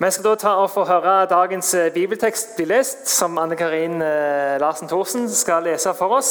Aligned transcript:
Vi 0.00 0.08
skal 0.08 0.24
da 0.24 0.30
ta 0.40 0.50
og 0.56 0.70
få 0.72 0.86
høre 0.88 1.26
dagens 1.28 1.74
eh, 1.76 1.90
bibeltekst 1.92 2.54
bli 2.56 2.64
lest, 2.70 3.02
som 3.04 3.34
Anne 3.36 3.52
Karin 3.52 4.00
eh, 4.00 4.54
Larsen 4.56 4.88
Thorsen 4.88 5.26
skal 5.28 5.66
lese 5.68 5.92
for 5.98 6.14
oss. 6.16 6.30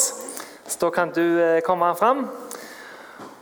Så 0.66 0.80
da 0.80 0.90
kan 0.90 1.12
du 1.14 1.22
eh, 1.38 1.60
komme 1.62 1.92
fram. 1.94 2.24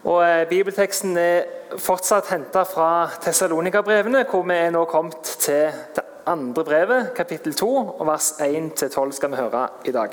Og 0.05 0.21
Bibelteksten 0.51 1.17
er 1.17 1.49
fortsatt 1.81 2.29
henta 2.29 2.67
fra 2.69 3.09
Tessalonika-brevene, 3.25 4.27
hvor 4.29 4.45
vi 4.45 4.61
er 4.67 4.77
nå 4.77 4.85
kommet 4.93 5.33
til 5.41 5.73
det 5.97 6.05
andre 6.29 6.69
brevet, 6.69 7.13
kapittel 7.17 7.57
2, 7.57 7.73
og 7.97 8.07
vers 8.13 8.35
1-12 8.45 9.17
skal 9.17 9.33
vi 9.33 9.41
høre 9.41 9.67
i 9.89 9.97
dag. 9.97 10.13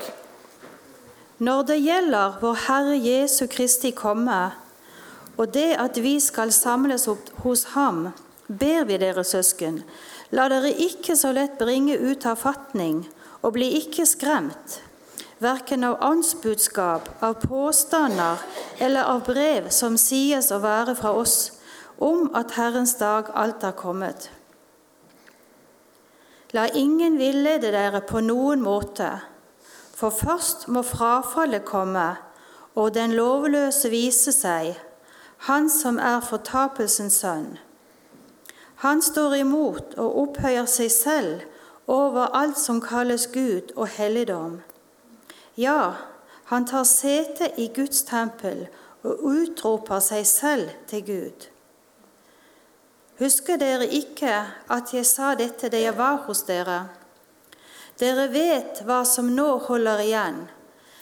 Når 1.44 1.66
det 1.74 1.82
gjelder 1.84 2.40
vår 2.40 2.62
Herre 2.70 3.00
Jesu 3.04 3.44
Kristi 3.52 3.92
komme, 3.92 4.44
og 5.36 5.52
det 5.52 5.74
at 5.76 6.00
vi 6.00 6.16
skal 6.24 6.56
samles 6.56 7.04
opp 7.04 7.34
hos 7.44 7.74
Ham, 7.76 8.06
ber 8.48 8.84
vi 8.86 8.98
dere 9.00 9.24
søsken, 9.24 9.82
la 10.30 10.48
dere 10.50 10.70
ikke 10.70 11.16
så 11.18 11.32
lett 11.34 11.58
bringe 11.58 11.96
ut 11.98 12.26
av 12.26 12.38
fatning, 12.40 13.04
og 13.42 13.54
bli 13.56 13.68
ikke 13.80 14.06
skremt, 14.06 14.80
verken 15.42 15.84
av 15.84 16.00
åndsbudskap, 16.02 17.10
av 17.22 17.40
påstander 17.42 18.42
eller 18.80 19.04
av 19.04 19.24
brev 19.26 19.68
som 19.70 19.98
sies 20.00 20.50
å 20.52 20.62
være 20.62 20.96
fra 20.98 21.12
oss, 21.12 21.52
om 21.98 22.30
at 22.36 22.56
Herrens 22.56 22.96
dag 23.00 23.30
alt 23.34 23.64
er 23.64 23.76
kommet. 23.76 24.30
La 26.54 26.68
ingen 26.68 27.18
villede 27.18 27.72
dere 27.74 28.00
på 28.06 28.22
noen 28.24 28.62
måte, 28.64 29.08
for 29.96 30.12
først 30.14 30.68
må 30.68 30.84
frafallet 30.86 31.64
komme, 31.66 32.14
og 32.76 32.92
den 32.94 33.14
lovløse 33.16 33.90
vise 33.90 34.32
seg, 34.32 34.76
han 35.48 35.70
som 35.72 35.98
er 36.00 36.20
fortapelsens 36.24 37.22
sønn. 37.22 37.56
Han 38.86 39.02
står 39.02 39.32
imot 39.34 39.96
og 39.98 40.18
opphøyer 40.20 40.66
seg 40.70 40.92
selv 40.94 41.40
over 41.90 42.28
alt 42.38 42.58
som 42.60 42.78
kalles 42.78 43.24
Gud 43.34 43.72
og 43.74 43.88
helligdom. 43.90 44.60
Ja, 45.58 45.96
han 46.52 46.68
tar 46.70 46.84
sete 46.86 47.48
i 47.58 47.66
Guds 47.74 48.04
tempel 48.06 48.68
og 49.02 49.24
utroper 49.26 49.98
seg 49.98 50.22
selv 50.30 50.70
til 50.86 51.02
Gud. 51.08 51.48
Husker 53.18 53.58
dere 53.58 53.90
ikke 53.90 54.38
at 54.78 54.94
jeg 54.94 55.10
sa 55.10 55.34
dette 55.34 55.72
da 55.72 55.82
jeg 55.82 55.98
var 55.98 56.22
hos 56.28 56.46
dere? 56.46 56.84
Dere 57.98 58.30
vet 58.30 58.84
hva 58.86 59.02
som 59.02 59.34
nå 59.34 59.48
holder 59.66 60.06
igjen, 60.06 60.42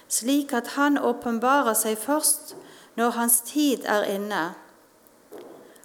slik 0.09 0.57
at 0.57 0.73
han 0.81 0.97
åpenbarer 0.97 1.77
seg 1.77 2.01
først 2.01 2.57
når 2.97 3.19
hans 3.21 3.43
tid 3.53 3.85
er 3.85 4.09
inne. 4.17 4.55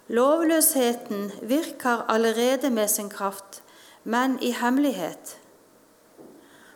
Lovløsheten 0.10 1.32
virker 1.42 2.06
allerede 2.10 2.70
med 2.70 2.88
sin 2.88 3.10
kraft, 3.10 3.64
men 4.04 4.40
i 4.42 4.52
hemmelighet. 4.52 5.38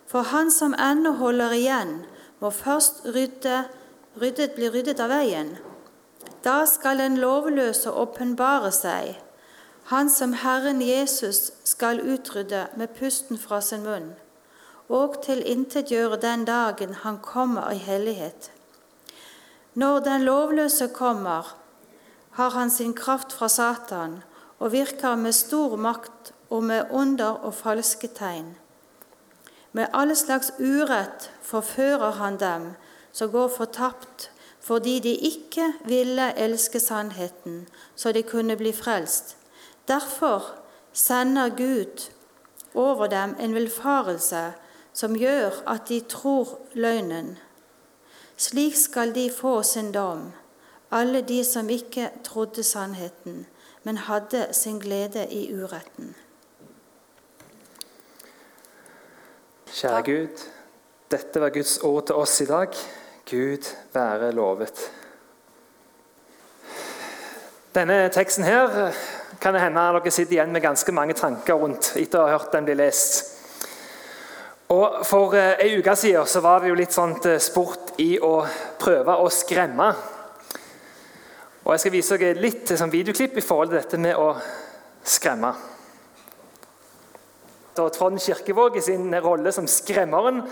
For 0.06 0.22
han 0.22 0.50
som 0.50 0.74
ennå 0.78 1.10
holder 1.10 1.52
igjen, 1.52 2.04
må 2.40 2.50
først 2.50 3.02
rydde, 3.04 3.64
ryddet, 4.22 4.52
bli 4.54 4.68
ryddet 4.70 5.00
av 5.02 5.10
veien. 5.10 5.56
Da 6.44 6.62
skal 6.70 7.02
den 7.02 7.16
lovløse 7.18 7.90
åpenbare 7.90 8.70
seg, 8.72 9.16
han 9.90 10.10
som 10.10 10.36
Herren 10.44 10.78
Jesus 10.82 11.50
skal 11.64 12.04
utrydde 12.06 12.66
med 12.76 12.94
pusten 12.94 13.38
fra 13.38 13.58
sin 13.60 13.82
munn, 13.82 14.12
og 14.88 15.18
tilintetgjøre 15.26 16.20
den 16.22 16.46
dagen 16.46 16.94
han 17.02 17.18
kommer 17.18 17.74
i 17.74 17.82
hellighet. 17.82 18.52
Når 19.74 19.98
den 20.06 20.22
lovløse 20.22 20.88
kommer, 20.94 21.63
har 22.34 22.50
han 22.50 22.70
sin 22.70 22.94
kraft 22.94 23.32
fra 23.32 23.48
Satan 23.48 24.22
og 24.58 24.72
virker 24.72 25.14
med 25.14 25.32
stor 25.32 25.76
makt 25.76 26.32
og 26.50 26.62
med 26.62 26.90
onder 26.90 27.38
og 27.46 27.54
falske 27.54 28.08
tegn. 28.08 28.54
Med 29.72 29.86
alle 29.92 30.14
slags 30.14 30.52
urett 30.58 31.30
forfører 31.42 32.10
han 32.10 32.38
dem 32.38 32.72
som 33.12 33.30
går 33.30 33.48
fortapt 33.56 34.30
fordi 34.64 34.98
de 34.98 35.12
ikke 35.14 35.72
ville 35.84 36.30
elske 36.40 36.80
sannheten, 36.80 37.66
så 37.96 38.12
de 38.12 38.22
kunne 38.22 38.56
bli 38.56 38.72
frelst. 38.72 39.36
Derfor 39.88 40.54
sender 40.92 41.48
Gud 41.48 42.10
over 42.74 43.06
dem 43.06 43.36
en 43.40 43.54
villfarelse 43.54 44.52
som 44.92 45.16
gjør 45.16 45.50
at 45.66 45.88
de 45.88 46.00
tror 46.00 46.58
løgnen. 46.72 47.36
Slik 48.36 48.76
skal 48.76 49.14
de 49.14 49.30
få 49.30 49.62
sin 49.62 49.92
dom 49.92 50.32
alle 50.90 51.22
de 51.22 51.44
som 51.44 51.68
ikke 51.70 52.10
trodde 52.24 52.62
sannheten, 52.62 53.46
men 53.82 53.96
hadde 53.96 54.48
sin 54.52 54.78
glede 54.78 55.26
i 55.30 55.54
uretten. 55.54 56.14
Kjære 59.74 60.02
Gud, 60.02 60.44
dette 61.10 61.40
var 61.40 61.50
Guds 61.50 61.78
ord 61.78 62.06
til 62.06 62.14
oss 62.14 62.40
i 62.40 62.46
dag. 62.46 62.68
Gud 63.30 63.66
være 63.92 64.32
lovet. 64.32 64.90
Denne 67.74 68.08
teksten 68.08 68.44
her 68.44 68.92
kan 69.40 69.54
det 69.54 69.62
hende 69.64 69.80
dere 69.80 70.10
sitter 70.10 70.36
igjen 70.36 70.52
med 70.52 70.62
ganske 70.62 70.92
mange 70.92 71.16
tanker 71.18 71.58
rundt 71.58 71.96
etter 71.98 72.20
å 72.20 72.26
ha 72.28 72.36
hørt 72.36 72.52
den 72.54 72.68
bli 72.68 72.76
lest. 72.78 73.32
Og 74.72 75.02
For 75.06 75.34
eh, 75.36 75.58
ei 75.60 75.74
uke 75.78 75.96
siden 75.98 76.26
så 76.26 76.40
var 76.40 76.62
det 76.62 76.70
jo 76.70 76.78
litt 76.78 76.94
sånt 76.94 77.26
eh, 77.28 77.42
sport 77.42 77.98
i 78.00 78.14
å 78.22 78.46
prøve 78.80 79.16
å 79.20 79.26
skremme 79.32 79.90
og 81.64 81.72
Jeg 81.72 81.80
skal 81.80 81.92
vise 81.94 82.16
dere 82.20 82.40
litt 82.44 82.68
sånn 82.76 82.92
videoklipp 82.92 83.38
i 83.40 83.44
forhold 83.44 83.70
til 83.72 83.78
dette 83.80 84.00
med 84.04 84.18
å 84.20 84.34
skremme. 85.00 85.52
Da 87.74 87.86
Trond 87.90 88.20
Kirkevåg 88.20 88.76
i 88.76 88.82
sin 88.84 89.08
rolle 89.24 89.52
som 89.52 89.66
skremmeren, 89.70 90.42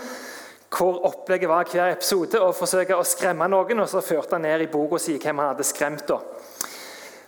hvor 0.73 1.03
opplegget 1.05 1.51
var 1.51 1.69
hver 1.69 1.93
episode 1.93 2.41
å 2.41 2.49
forsøke 2.57 2.97
å 2.97 3.05
skremme 3.05 3.45
noen, 3.47 3.83
og 3.83 3.91
så 3.91 4.01
førte 4.01 4.39
han 4.39 4.47
ned 4.47 4.65
i 4.65 4.71
boka 4.73 4.97
si 4.99 5.19
hvem 5.21 5.37
han 5.39 5.51
hadde 5.51 5.67
skremt. 5.69 6.07
da. 6.09 6.17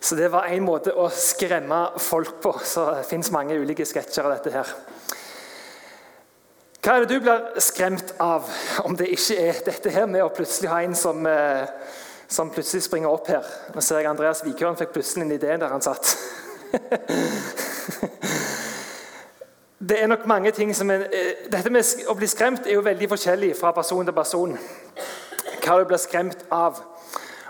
Så 0.01 0.17
det 0.17 0.31
var 0.33 0.49
én 0.49 0.65
måte 0.65 0.93
å 0.93 1.05
skremme 1.13 1.83
folk 2.01 2.39
på. 2.41 2.55
Så 2.65 2.87
det 2.89 3.05
fins 3.09 3.29
mange 3.33 3.57
ulike 3.57 3.85
sketsjer 3.85 4.25
av 4.25 4.33
dette 4.35 4.53
her. 4.53 4.73
Hva 6.81 6.95
er 6.95 7.05
det 7.05 7.15
du 7.15 7.21
blir 7.21 7.61
skremt 7.61 8.11
av, 8.21 8.49
om 8.85 8.97
det 8.97 9.11
ikke 9.13 9.37
er 9.41 9.61
dette 9.65 9.93
her 9.93 10.09
med 10.09 10.25
å 10.25 10.33
plutselig 10.33 10.69
ha 10.69 10.81
en 10.85 10.97
som 10.97 11.25
eh, 11.29 11.69
som 12.35 12.51
plutselig 12.51 12.83
springer 12.83 13.09
opp 13.09 13.27
her. 13.31 13.43
Nå 13.73 13.81
ser 13.81 14.01
jeg 14.01 14.09
Andreas 14.09 14.43
Vikøren 14.45 14.77
fikk 14.79 14.91
plutselig 14.95 15.23
en 15.25 15.35
idé 15.37 15.55
der 15.61 15.71
han 15.71 15.83
satt. 15.83 16.17
det 19.89 20.01
er 20.01 20.07
nok 20.11 20.25
mange 20.27 20.51
ting 20.51 20.75
som 20.75 20.91
er, 20.91 21.07
eh, 21.11 21.45
Dette 21.51 21.71
med 21.71 21.83
å 22.11 22.15
bli 22.17 22.27
skremt 22.27 22.67
er 22.67 22.73
jo 22.75 22.83
veldig 22.85 23.09
forskjellig 23.13 23.53
fra 23.59 23.71
person 23.75 24.05
til 24.05 24.15
person. 24.15 24.57
Hva 25.63 25.79
du 25.79 25.85
blir 25.87 26.01
skremt 26.01 26.45
av. 26.51 26.81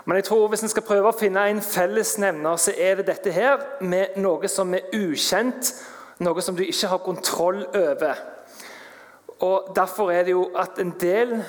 Men 0.06 0.20
jeg 0.20 0.28
tror 0.28 0.48
hvis 0.48 0.62
en 0.62 0.70
skal 0.70 0.86
prøve 0.86 1.10
å 1.10 1.18
finne 1.18 1.48
en 1.50 1.62
fellesnevner, 1.62 2.56
så 2.56 2.72
er 2.78 3.00
det 3.00 3.08
dette 3.08 3.30
her 3.34 3.58
med 3.82 4.14
noe 4.22 4.48
som 4.48 4.74
er 4.74 4.86
ukjent, 4.94 5.72
noe 6.22 6.42
som 6.42 6.56
du 6.56 6.62
ikke 6.62 6.92
har 6.92 7.02
kontroll 7.02 7.64
over. 7.74 8.14
Og 9.42 9.72
Derfor 9.76 10.12
er 10.14 10.22
det 10.24 10.36
jo 10.36 10.46
at 10.56 10.78
en 10.80 10.94
del 11.00 11.42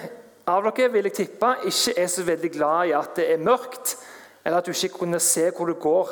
av 0.48 0.64
dere 0.64 0.92
vil 0.94 1.10
jeg 1.10 1.16
tippe, 1.18 1.50
ikke 1.68 1.94
er 2.00 2.08
så 2.12 2.24
veldig 2.24 2.52
glad 2.54 2.88
i 2.88 2.96
at 2.96 3.18
det 3.20 3.28
er 3.34 3.44
mørkt, 3.44 3.98
eller 4.46 4.62
at 4.62 4.68
du 4.68 4.72
ikke 4.72 5.02
kunne 5.02 5.20
se 5.20 5.50
hvor 5.52 5.68
du 5.68 5.76
går. 5.76 6.12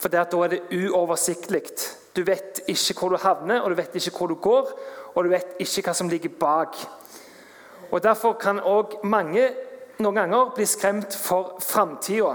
For 0.00 0.10
da 0.10 0.24
er 0.24 0.54
det 0.54 0.62
uoversiktlig. 0.74 1.62
Du 2.16 2.24
vet 2.26 2.62
ikke 2.66 2.96
hvor 2.98 3.14
du 3.14 3.20
havner, 3.22 3.60
og 3.60 3.70
du 3.70 3.78
vet 3.78 3.94
ikke 3.94 4.16
hvor 4.16 4.32
du 4.32 4.34
går, 4.34 4.72
og 5.14 5.24
du 5.24 5.30
vet 5.30 5.58
ikke 5.62 5.84
hva 5.86 5.94
som 5.94 6.10
ligger 6.10 6.32
bak. 6.40 6.78
Og 7.90 8.02
Derfor 8.02 8.34
kan 8.38 8.62
òg 8.62 9.00
mange 9.04 9.48
noen 10.00 10.16
ganger 10.16 10.54
bli 10.56 10.66
skremt 10.66 11.14
for 11.14 11.58
framtida. 11.62 12.34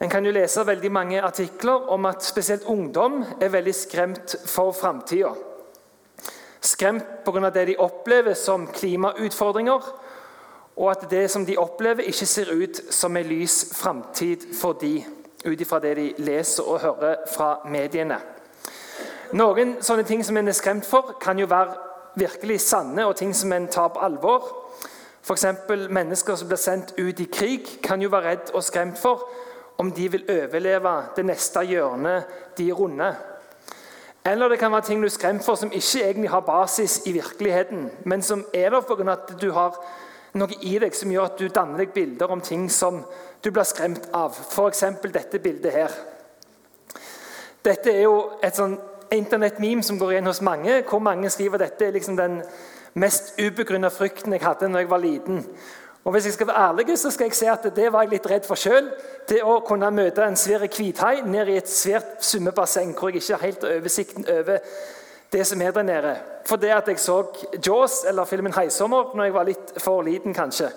En 0.00 0.10
kan 0.12 0.24
jo 0.24 0.32
lese 0.32 0.64
veldig 0.66 0.92
mange 0.92 1.22
artikler 1.24 1.88
om 1.92 2.04
at 2.06 2.24
spesielt 2.24 2.64
ungdom 2.68 3.22
er 3.40 3.52
veldig 3.52 3.74
skremt 3.74 4.36
for 4.46 4.72
framtida. 4.76 5.32
Skremt 6.66 7.24
pga. 7.24 7.50
det 7.50 7.66
de 7.66 7.76
opplever 7.78 8.34
som 8.34 8.66
klimautfordringer, 8.66 9.82
og 10.76 10.90
at 10.90 11.10
det 11.10 11.30
som 11.30 11.46
de 11.46 11.56
opplever, 11.58 12.02
ikke 12.02 12.26
ser 12.26 12.50
ut 12.52 12.80
som 12.90 13.16
en 13.16 13.26
lys 13.26 13.70
framtid 13.72 14.48
for 14.60 14.72
de, 14.72 15.04
ut 15.46 15.60
ifra 15.60 15.78
det 15.78 15.94
de 15.96 16.14
leser 16.18 16.66
og 16.66 16.80
hører 16.80 17.22
fra 17.30 17.60
mediene. 17.70 18.18
Noen 19.32 19.76
sånne 19.80 20.04
ting 20.06 20.24
som 20.24 20.36
en 20.36 20.48
er 20.48 20.56
skremt 20.58 20.86
for, 20.86 21.16
kan 21.22 21.38
jo 21.38 21.46
være 21.46 21.76
virkelig 22.18 22.60
sanne 22.60 23.06
og 23.06 23.16
ting 23.16 23.34
som 23.34 23.52
en 23.52 23.68
tar 23.68 23.88
på 23.94 24.02
alvor. 24.02 24.50
F.eks. 25.22 25.46
mennesker 25.90 26.36
som 26.36 26.48
blir 26.48 26.60
sendt 26.60 26.94
ut 26.98 27.20
i 27.20 27.30
krig, 27.30 27.78
kan 27.82 28.02
jo 28.02 28.10
være 28.10 28.30
redd 28.30 28.52
og 28.54 28.64
skremt 28.64 28.98
for 28.98 29.28
om 29.78 29.90
de 29.92 30.08
vil 30.08 30.30
overleve 30.30 30.92
det 31.16 31.26
neste 31.26 31.62
hjørnet 31.68 32.54
de 32.58 32.70
runder. 32.72 33.35
Eller 34.26 34.48
det 34.48 34.58
kan 34.58 34.72
være 34.72 34.82
ting 34.82 35.02
du 35.02 35.06
er 35.06 35.14
skremt 35.14 35.44
for 35.44 35.54
som 35.54 35.70
ikke 35.72 36.02
egentlig 36.02 36.30
har 36.30 36.40
basis 36.40 37.02
i 37.06 37.12
virkeligheten, 37.12 37.90
men 38.04 38.22
som 38.22 38.44
er 38.54 38.70
der 38.70 38.80
pga. 38.80 39.12
at 39.12 39.40
du 39.40 39.52
har 39.52 39.78
noe 40.34 40.58
i 40.62 40.78
deg 40.78 40.94
som 40.94 41.10
gjør 41.10 41.30
at 41.30 41.38
du 41.38 41.48
danner 41.48 41.78
deg 41.78 41.92
bilder 41.94 42.26
om 42.26 42.40
ting 42.40 42.66
som 42.72 43.04
du 43.44 43.50
blir 43.50 43.64
skremt 43.64 44.08
av. 44.12 44.34
F.eks. 44.50 44.84
dette 45.12 45.38
bildet 45.38 45.72
her. 45.72 45.94
Dette 47.64 47.90
er 47.90 48.02
jo 48.02 48.16
et 48.42 48.56
sånn 48.56 48.76
internettmeme 49.12 49.82
som 49.82 49.98
går 49.98 50.12
igjen 50.12 50.26
hos 50.26 50.42
mange, 50.42 50.82
hvor 50.88 50.98
mange 50.98 51.30
skriver 51.30 51.58
dette 51.62 51.86
er 51.86 51.94
liksom 51.94 52.16
den 52.16 52.42
mest 52.94 53.34
ubegrunna 53.38 53.88
frykten 53.88 54.32
jeg 54.32 54.42
hadde 54.42 54.68
når 54.68 54.84
jeg 54.84 54.90
var 54.90 55.02
liten. 55.02 55.44
Og 56.06 56.12
hvis 56.12 56.28
jeg 56.28 56.36
skal 56.36 56.46
være 56.46 56.68
ærlig, 56.68 56.98
så 56.98 57.10
skal 57.10 57.26
jeg 57.26 57.34
si 57.34 57.46
at 57.50 57.64
det 57.76 57.88
var 57.92 58.04
jeg 58.04 58.12
litt 58.12 58.26
redd 58.30 58.44
for 58.46 58.54
sjøl. 58.54 58.92
Det 59.26 59.40
å 59.42 59.56
kunne 59.66 59.88
møte 59.90 60.22
en 60.22 60.38
svær 60.38 60.62
hvithai 60.62 61.24
ned 61.26 61.50
i 61.50 61.56
et 61.58 61.70
svært 61.70 62.22
svømmebasseng 62.22 62.92
hvor 62.94 63.10
jeg 63.10 63.24
ikke 63.24 63.34
har 63.34 63.42
helt 63.42 63.66
oversikten 63.66 64.28
over 64.30 64.60
det 65.34 65.46
som 65.50 65.62
er 65.66 65.74
der 65.74 65.82
nede. 65.82 66.12
For 66.46 66.62
det 66.62 66.70
at 66.70 66.92
jeg 66.92 67.02
så 67.02 67.24
Jaws 67.58 68.04
eller 68.06 68.24
filmen 68.24 68.54
'Heisommer', 68.54 69.16
når 69.16 69.24
jeg 69.24 69.34
var 69.34 69.44
litt 69.44 69.72
for 69.82 70.02
liten, 70.02 70.34
kanskje. 70.34 70.70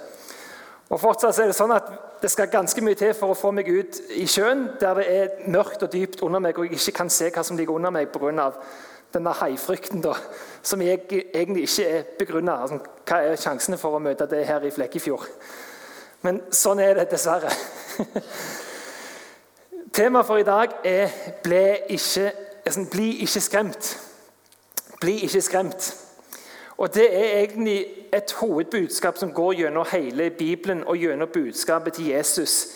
Og 0.90 1.00
fortsatt 1.00 1.40
er 1.40 1.52
det 1.52 1.56
sånn 1.56 1.76
at 1.78 1.92
det 2.22 2.31
skal 2.31 2.50
ganske 2.50 2.81
mye 2.81 2.98
til 2.98 3.14
for 3.14 3.30
å 3.30 3.38
få 3.38 3.52
meg 3.52 3.70
ut 3.70 4.00
i 4.10 4.26
sjøen 4.26 4.66
der 4.81 4.98
det 4.98 5.06
er 5.14 5.28
mørkt 5.48 5.84
og 5.84 5.92
dypt 5.94 6.24
under 6.26 6.40
meg, 6.40 6.58
og 6.58 6.66
jeg 6.66 6.74
ikke 6.81 6.98
kan 7.04 7.10
se 7.10 7.30
hva 7.30 7.44
som 7.46 7.58
ligger 7.58 7.78
under 7.78 7.94
meg 7.94 8.10
pga. 8.10 8.50
Denne 9.13 9.33
haifrykten, 9.33 10.01
da, 10.03 10.13
som 10.61 10.81
jeg 10.81 11.00
egentlig 11.33 11.61
ikke 11.61 11.88
er 11.89 12.03
begrunna. 12.19 12.61
Altså, 12.61 12.79
hva 13.09 13.21
er 13.25 13.39
sjansene 13.39 13.77
for 13.77 13.97
å 13.97 14.03
møte 14.03 14.27
det 14.29 14.45
her 14.47 14.65
i 14.65 14.73
Flekkefjord? 14.73 15.25
Men 16.21 16.41
sånn 16.51 16.81
er 16.83 17.00
det 17.00 17.07
dessverre. 17.13 17.51
Temaet 19.95 20.27
for 20.27 20.38
i 20.38 20.45
dag 20.47 20.75
er 20.83 21.15
ikke, 21.89 22.31
altså, 22.65 22.85
bli 22.91 23.09
ikke 23.25 23.41
skremt'. 23.41 23.95
Bli 25.00 25.19
ikke 25.25 25.41
skremt. 25.41 25.95
Og 26.77 26.94
Det 26.94 27.17
er 27.17 27.39
egentlig 27.39 27.85
et 28.13 28.31
hovedbudskap 28.31 29.17
som 29.17 29.31
går 29.33 29.53
gjennom 29.53 29.85
hele 29.91 30.29
Bibelen 30.29 30.83
og 30.88 30.97
gjennom 30.97 31.29
budskapet 31.33 31.94
til 31.94 32.07
Jesus. 32.07 32.67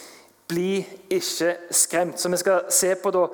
Bli 0.47 0.87
ikke 1.09 1.55
skremt. 1.71 2.19
Så 2.19 2.29
Vi 2.29 2.37
skal 2.37 2.61
se 2.69 2.95
på 2.95 3.11
da, 3.11 3.27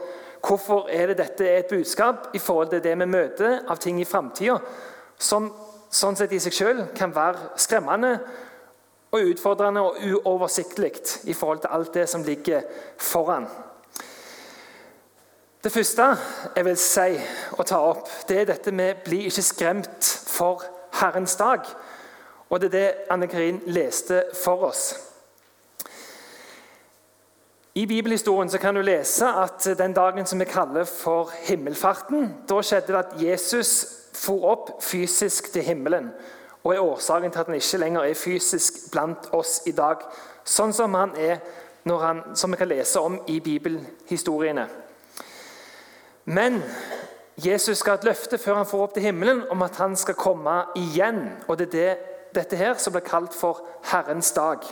hvorfor 0.47 0.88
er 0.89 1.07
det 1.07 1.18
dette 1.18 1.47
er 1.47 1.63
et 1.63 1.71
budskap 1.71 2.30
i 2.33 2.39
forhold 2.39 2.69
til 2.69 2.83
det 2.83 2.95
vi 3.00 3.06
møter 3.06 3.63
av 3.68 3.77
ting 3.77 4.01
i 4.01 4.07
framtida, 4.07 4.59
som 5.18 5.50
sånn 5.89 6.15
sett 6.15 6.33
i 6.33 6.39
seg 6.39 6.53
selv 6.53 6.86
kan 6.95 7.13
være 7.15 7.57
skremmende 7.59 8.13
og 9.12 9.31
utfordrende 9.31 9.81
og 9.81 9.97
uoversiktlig 10.06 10.94
i 11.30 11.33
forhold 11.33 11.63
til 11.63 11.74
alt 11.74 11.94
det 11.94 12.06
som 12.09 12.24
ligger 12.24 12.62
foran. 12.97 13.47
Det 15.63 15.71
første 15.71 16.06
jeg 16.56 16.65
vil 16.65 16.77
si 16.80 17.18
og 17.57 17.65
ta 17.68 17.81
opp, 17.83 18.07
det 18.30 18.38
er 18.42 18.45
dette 18.53 18.71
med 18.71 19.03
'bli 19.03 19.25
ikke 19.27 19.42
skremt 19.42 20.03
for 20.27 20.63
Herrens 21.01 21.35
dag'. 21.35 21.75
Og 22.50 22.62
Det 22.62 22.68
er 22.74 22.80
det 22.80 22.95
Anne 23.09 23.27
Karin 23.27 23.62
leste 23.65 24.24
for 24.44 24.63
oss. 24.63 25.08
I 27.79 27.85
bibelhistorien 27.85 28.49
kan 28.49 28.75
du 28.75 28.81
lese 28.81 29.27
at 29.27 29.63
den 29.77 29.93
dagen 29.93 30.25
som 30.25 30.39
vi 30.39 30.45
kaller 30.45 30.83
for 30.83 31.31
himmelfarten, 31.47 32.33
da 32.49 32.57
skjedde 32.59 32.91
det 32.91 32.97
at 32.99 33.13
Jesus 33.21 33.69
for 34.13 34.43
opp 34.51 34.71
fysisk 34.83 35.47
til 35.53 35.63
himmelen. 35.63 36.09
Og 36.63 36.73
er 36.73 36.83
årsaken 36.83 37.31
til 37.31 37.39
at 37.39 37.47
han 37.47 37.55
ikke 37.55 37.79
lenger 37.79 38.03
er 38.03 38.19
fysisk 38.19 38.91
blant 38.91 39.29
oss 39.31 39.61
i 39.65 39.71
dag. 39.71 40.03
Sånn 40.43 40.75
som 40.75 40.97
han 40.99 41.15
er 41.15 41.39
han, 41.87 42.21
som 42.35 42.51
vi 42.51 42.59
kan 42.59 42.67
lese 42.67 42.99
om 42.99 43.15
i 43.31 43.39
bibelhistoriene. 43.39 44.67
Men 46.25 46.59
Jesus 47.39 47.79
skal 47.79 47.95
ha 47.95 48.01
et 48.01 48.11
løfte 48.11 48.37
før 48.37 48.59
han 48.59 48.67
får 48.67 48.87
opp 48.89 48.97
til 48.97 49.07
himmelen 49.07 49.45
om 49.49 49.63
at 49.63 49.79
han 49.79 49.95
skal 49.95 50.19
komme 50.19 50.65
igjen. 50.75 51.29
Og 51.47 51.57
Det 51.57 51.69
er 51.69 51.77
det, 51.77 51.97
dette 52.35 52.59
her 52.59 52.75
som 52.75 52.91
blir 52.91 53.07
kalt 53.07 53.33
for 53.33 53.63
Herrens 53.93 54.35
dag. 54.35 54.67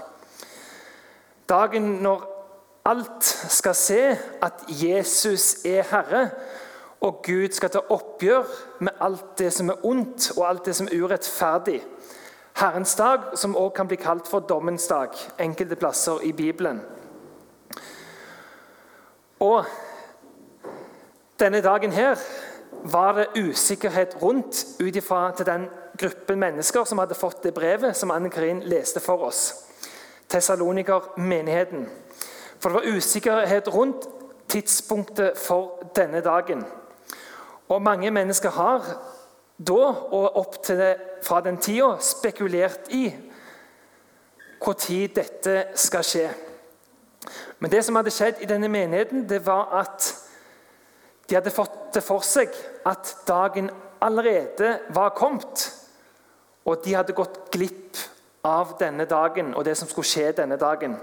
Dagen 1.47 2.01
når 2.03 2.33
alt 2.87 3.23
skal 3.49 3.75
se 3.75 4.17
at 4.41 4.63
Jesus 4.69 5.65
er 5.65 5.83
Herre, 5.91 6.29
og 7.01 7.21
Gud 7.25 7.51
skal 7.53 7.69
ta 7.69 7.79
oppgjør 7.93 8.47
med 8.79 9.01
alt 9.01 9.37
det 9.37 9.51
som 9.53 9.69
er 9.69 9.85
ondt 9.85 10.31
og 10.37 10.47
alt 10.49 10.65
det 10.65 10.75
som 10.75 10.87
er 10.87 11.03
urettferdig. 11.03 11.81
Herrens 12.57 12.95
dag, 12.95 13.19
som 13.35 13.55
også 13.55 13.75
kan 13.75 13.87
bli 13.87 13.99
kalt 14.01 14.27
for 14.27 14.39
dommens 14.39 14.87
dag 14.87 15.13
enkelte 15.39 15.75
plasser 15.75 16.23
i 16.23 16.31
Bibelen. 16.31 16.81
Og 19.39 19.65
denne 21.39 21.61
dagen 21.61 21.91
her 21.91 22.15
var 22.83 23.13
det 23.13 23.27
usikkerhet 23.49 24.17
rundt 24.21 24.65
ut 24.79 24.95
ifra 24.95 25.31
til 25.37 25.45
den 25.45 25.67
gruppen 25.97 26.39
mennesker 26.39 26.83
som 26.83 26.97
hadde 26.97 27.15
fått 27.15 27.43
det 27.43 27.53
brevet 27.53 27.97
som 27.97 28.11
Anne 28.11 28.29
Karin 28.29 28.63
leste 28.65 28.99
for 28.99 29.21
oss. 29.27 29.53
Tessaloniker-menigheten. 30.29 31.85
For 32.59 32.69
det 32.69 32.75
var 32.79 32.97
usikkerhet 32.97 33.73
rundt 33.73 34.07
tidspunktet 34.49 35.37
for 35.37 35.83
denne 35.95 36.21
dagen. 36.21 36.65
Og 37.69 37.81
mange 37.81 38.11
mennesker 38.11 38.49
har 38.49 38.85
da 39.57 39.83
og 40.11 40.37
opp 40.37 40.61
til 40.63 40.77
det, 40.77 40.95
fra 41.23 41.41
den 41.41 41.57
tida 41.57 41.97
spekulert 41.99 42.91
i 42.93 43.07
når 44.57 45.07
dette 45.15 45.55
skal 45.77 46.03
skje. 46.05 46.29
Men 47.59 47.71
det 47.71 47.83
som 47.85 47.95
hadde 47.95 48.13
skjedd 48.13 48.41
i 48.41 48.49
denne 48.49 48.69
menigheten, 48.69 49.27
det 49.29 49.45
var 49.45 49.69
at 49.81 50.07
de 51.29 51.35
hadde 51.35 51.53
fått 51.53 51.93
det 51.93 52.03
for 52.03 52.23
seg 52.25 52.53
at 52.85 53.15
dagen 53.27 53.69
allerede 54.01 54.79
var 54.95 55.15
kommet. 55.17 55.67
Og 56.65 56.81
de 56.85 56.95
hadde 56.95 57.15
gått 57.17 57.51
glipp 57.51 57.99
av 58.45 58.77
denne 58.79 59.05
dagen 59.05 59.53
og 59.55 59.65
det 59.65 59.75
som 59.77 59.89
skulle 59.89 60.07
skje 60.07 60.31
denne 60.37 60.57
dagen. 60.57 60.95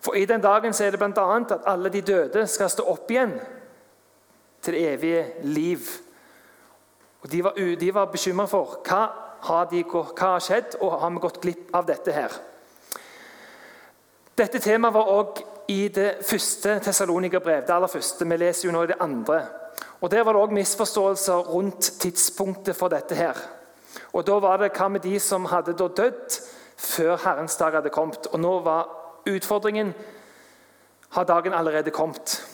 For 0.00 0.16
i 0.16 0.24
den 0.24 0.40
dagen 0.40 0.72
så 0.72 0.84
er 0.84 0.90
det 0.90 1.00
bl.a. 1.00 1.36
at 1.36 1.66
alle 1.66 1.88
de 1.92 2.00
døde 2.00 2.46
skal 2.48 2.70
stå 2.70 2.86
opp 2.88 3.10
igjen 3.10 3.34
til 4.62 4.74
det 4.74 4.84
evige 4.92 5.24
liv. 5.42 5.90
Og 7.20 7.32
De 7.32 7.44
var, 7.44 7.52
de 7.80 7.94
var 7.94 8.12
bekymra 8.12 8.46
for 8.48 8.80
hva 8.86 9.02
har, 9.44 9.64
de, 9.70 9.84
hva 9.84 10.04
har 10.20 10.44
skjedd, 10.44 10.78
og 10.80 11.00
har 11.00 11.10
vi 11.10 11.22
gått 11.24 11.40
glipp 11.42 11.74
av 11.76 11.86
dette 11.88 12.12
her. 12.12 12.32
Dette 14.36 14.60
temaet 14.60 14.94
var 14.94 15.10
òg 15.12 15.40
i 15.68 15.88
det 15.92 16.22
første 16.24 16.78
Tessalonika-brev. 16.84 17.66
Det 17.66 17.74
aller 17.74 17.92
første. 17.92 18.24
Vi 18.24 18.36
leser 18.40 18.68
jo 18.68 18.74
nå 18.74 18.84
i 18.84 18.92
det 18.92 19.00
andre. 19.00 19.42
Og 20.00 20.10
Der 20.10 20.24
var 20.24 20.32
det 20.32 20.42
òg 20.42 20.54
misforståelser 20.56 21.52
rundt 21.52 21.92
tidspunktet 22.00 22.76
for 22.76 22.88
dette. 22.88 23.14
her. 23.14 23.36
Og 24.12 24.26
Da 24.26 24.38
var 24.38 24.56
det 24.56 24.72
hva 24.72 24.88
med 24.88 25.00
de 25.00 25.18
som 25.20 25.44
hadde 25.44 25.76
dødd 25.76 26.40
før 26.76 27.16
Herrens 27.16 27.56
dag 27.56 27.72
hadde 27.72 27.90
kommet. 27.90 28.26
Og 28.32 28.40
Nå 28.40 28.60
var 28.60 28.99
utfordringen 29.26 29.94
har 31.10 31.24
dagen 31.24 31.52
allerede 31.52 31.90
kommet. 31.90 32.46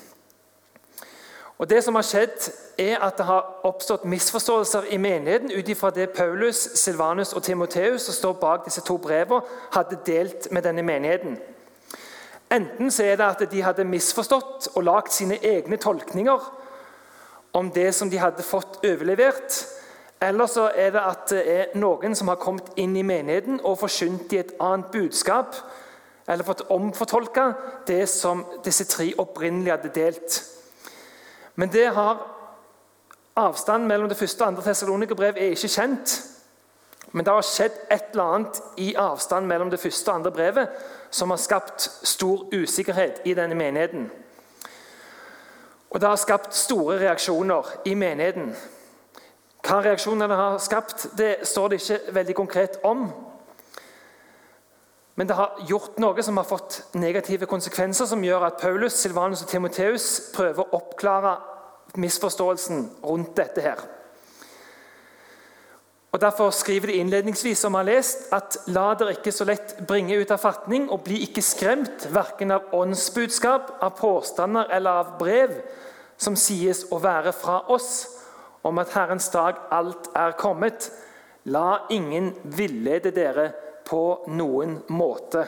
Og 1.58 1.70
Det 1.70 1.84
som 1.84 1.94
har 1.94 2.02
skjedd, 2.02 2.52
er 2.78 2.98
at 3.00 3.16
det 3.16 3.24
har 3.24 3.60
oppstått 3.64 4.04
misforståelser 4.04 4.90
i 4.92 4.96
menigheten 4.96 5.52
ut 5.52 5.68
ifra 5.68 5.90
det 5.90 6.10
Paulus, 6.10 6.56
Silvanus 6.56 7.32
og 7.32 7.42
Timoteus, 7.42 8.02
som 8.02 8.14
står 8.14 8.32
bak 8.32 8.64
disse 8.64 8.80
to 8.80 8.96
brevene, 8.96 9.40
hadde 9.72 9.98
delt 10.06 10.50
med 10.52 10.62
denne 10.62 10.82
menigheten. 10.82 11.38
Enten 12.52 12.90
så 12.90 13.02
er 13.04 13.16
det 13.16 13.24
at 13.24 13.50
de 13.50 13.62
hadde 13.62 13.88
misforstått 13.88 14.68
og 14.74 14.84
lagd 14.84 15.10
sine 15.10 15.38
egne 15.44 15.76
tolkninger 15.76 16.44
om 17.52 17.70
det 17.70 17.94
som 17.94 18.10
de 18.10 18.18
hadde 18.20 18.44
fått 18.44 18.84
overlevert. 18.84 19.64
Eller 20.20 20.46
så 20.46 20.70
er 20.76 20.92
det 20.92 21.00
at 21.00 21.24
det 21.30 21.42
er 21.54 21.74
noen 21.74 22.14
som 22.14 22.28
har 22.28 22.40
kommet 22.40 22.68
inn 22.76 22.96
i 22.96 23.04
menigheten 23.04 23.60
og 23.64 23.80
forsynt 23.80 24.32
i 24.32 24.42
et 24.44 24.52
annet 24.60 24.92
budskap, 24.92 25.56
eller 26.26 26.44
fått 26.44 26.60
omfortolka 26.70 27.52
det 27.86 28.06
som 28.10 28.44
disse 28.64 28.84
tre 28.84 29.12
opprinnelig 29.18 29.70
hadde 29.70 29.92
delt. 29.94 30.40
Men 31.54 31.72
det 31.72 31.86
har 31.94 32.26
avstanden 33.36 33.88
mellom 33.88 34.08
det 34.08 34.18
første 34.18 34.42
og 34.42 34.48
andre 34.48 34.62
Tessalonikerbrev 34.62 35.36
er 35.36 35.54
ikke 35.54 35.68
kjent. 35.68 36.16
Men 37.12 37.24
det 37.24 37.32
har 37.32 37.46
skjedd 37.46 37.76
et 37.90 38.12
eller 38.12 38.34
annet 38.34 38.62
i 38.76 38.94
avstanden 38.98 39.48
mellom 39.48 39.70
det 39.70 39.80
første 39.80 40.10
og 40.10 40.14
andre 40.14 40.32
brevet 40.32 40.68
som 41.10 41.30
har 41.30 41.40
skapt 41.40 41.90
stor 42.02 42.46
usikkerhet 42.52 43.22
i 43.24 43.34
denne 43.34 43.54
menigheten. 43.54 44.10
Og 45.90 46.00
Det 46.00 46.08
har 46.08 46.16
skapt 46.16 46.54
store 46.54 46.98
reaksjoner 46.98 47.62
i 47.84 47.94
menigheten. 47.94 48.50
Hva 49.64 49.78
reaksjonene 49.80 50.34
har 50.34 50.58
skapt, 50.58 51.06
det 51.18 51.36
står 51.42 51.68
det 51.68 51.80
ikke 51.80 52.12
veldig 52.12 52.34
konkret 52.34 52.76
om. 52.84 53.06
Men 55.16 55.28
det 55.28 55.36
har 55.38 55.60
gjort 55.68 55.96
noe 55.98 56.22
som 56.22 56.36
har 56.36 56.44
fått 56.44 56.82
negative 56.92 57.48
konsekvenser, 57.48 58.06
som 58.06 58.24
gjør 58.24 58.50
at 58.50 58.60
Paulus, 58.60 58.98
Silvanus 59.00 59.46
og 59.46 59.48
Timoteus 59.48 60.08
prøver 60.34 60.60
å 60.66 60.76
oppklare 60.76 61.38
misforståelsen 61.96 62.82
rundt 63.02 63.36
dette. 63.36 63.60
her. 63.64 63.80
Og 66.12 66.20
Derfor 66.20 66.50
skriver 66.50 66.86
de 66.86 67.00
innledningsvis 67.00 67.58
som 67.58 67.74
har 67.74 67.88
lest, 67.88 68.28
at 68.32 68.58
la 68.66 68.94
dere 68.94 69.16
ikke 69.16 69.32
så 69.32 69.44
lett 69.44 69.74
bringe 69.88 70.16
ut 70.16 70.30
av 70.30 70.40
fatning, 70.40 70.90
og 70.90 71.04
bli 71.04 71.22
ikke 71.24 71.42
skremt, 71.42 72.06
verken 72.12 72.50
av 72.50 72.72
åndsbudskap, 72.72 73.72
av 73.80 73.96
påstander 73.98 74.68
eller 74.72 74.90
av 74.90 75.18
brev, 75.18 75.52
som 76.16 76.36
sies 76.36 76.86
å 76.92 77.00
være 77.00 77.32
fra 77.32 77.62
oss, 77.72 78.06
om 78.64 78.78
at 78.78 78.92
Herrens 78.96 79.28
dag 79.32 79.60
alt 79.70 80.08
er 80.16 80.36
kommet. 80.40 80.90
La 81.44 81.86
ingen 81.90 82.34
villede 82.44 83.12
dere 83.12 83.52
på 83.86 84.02
noen 84.34 84.80
måte. 84.88 85.46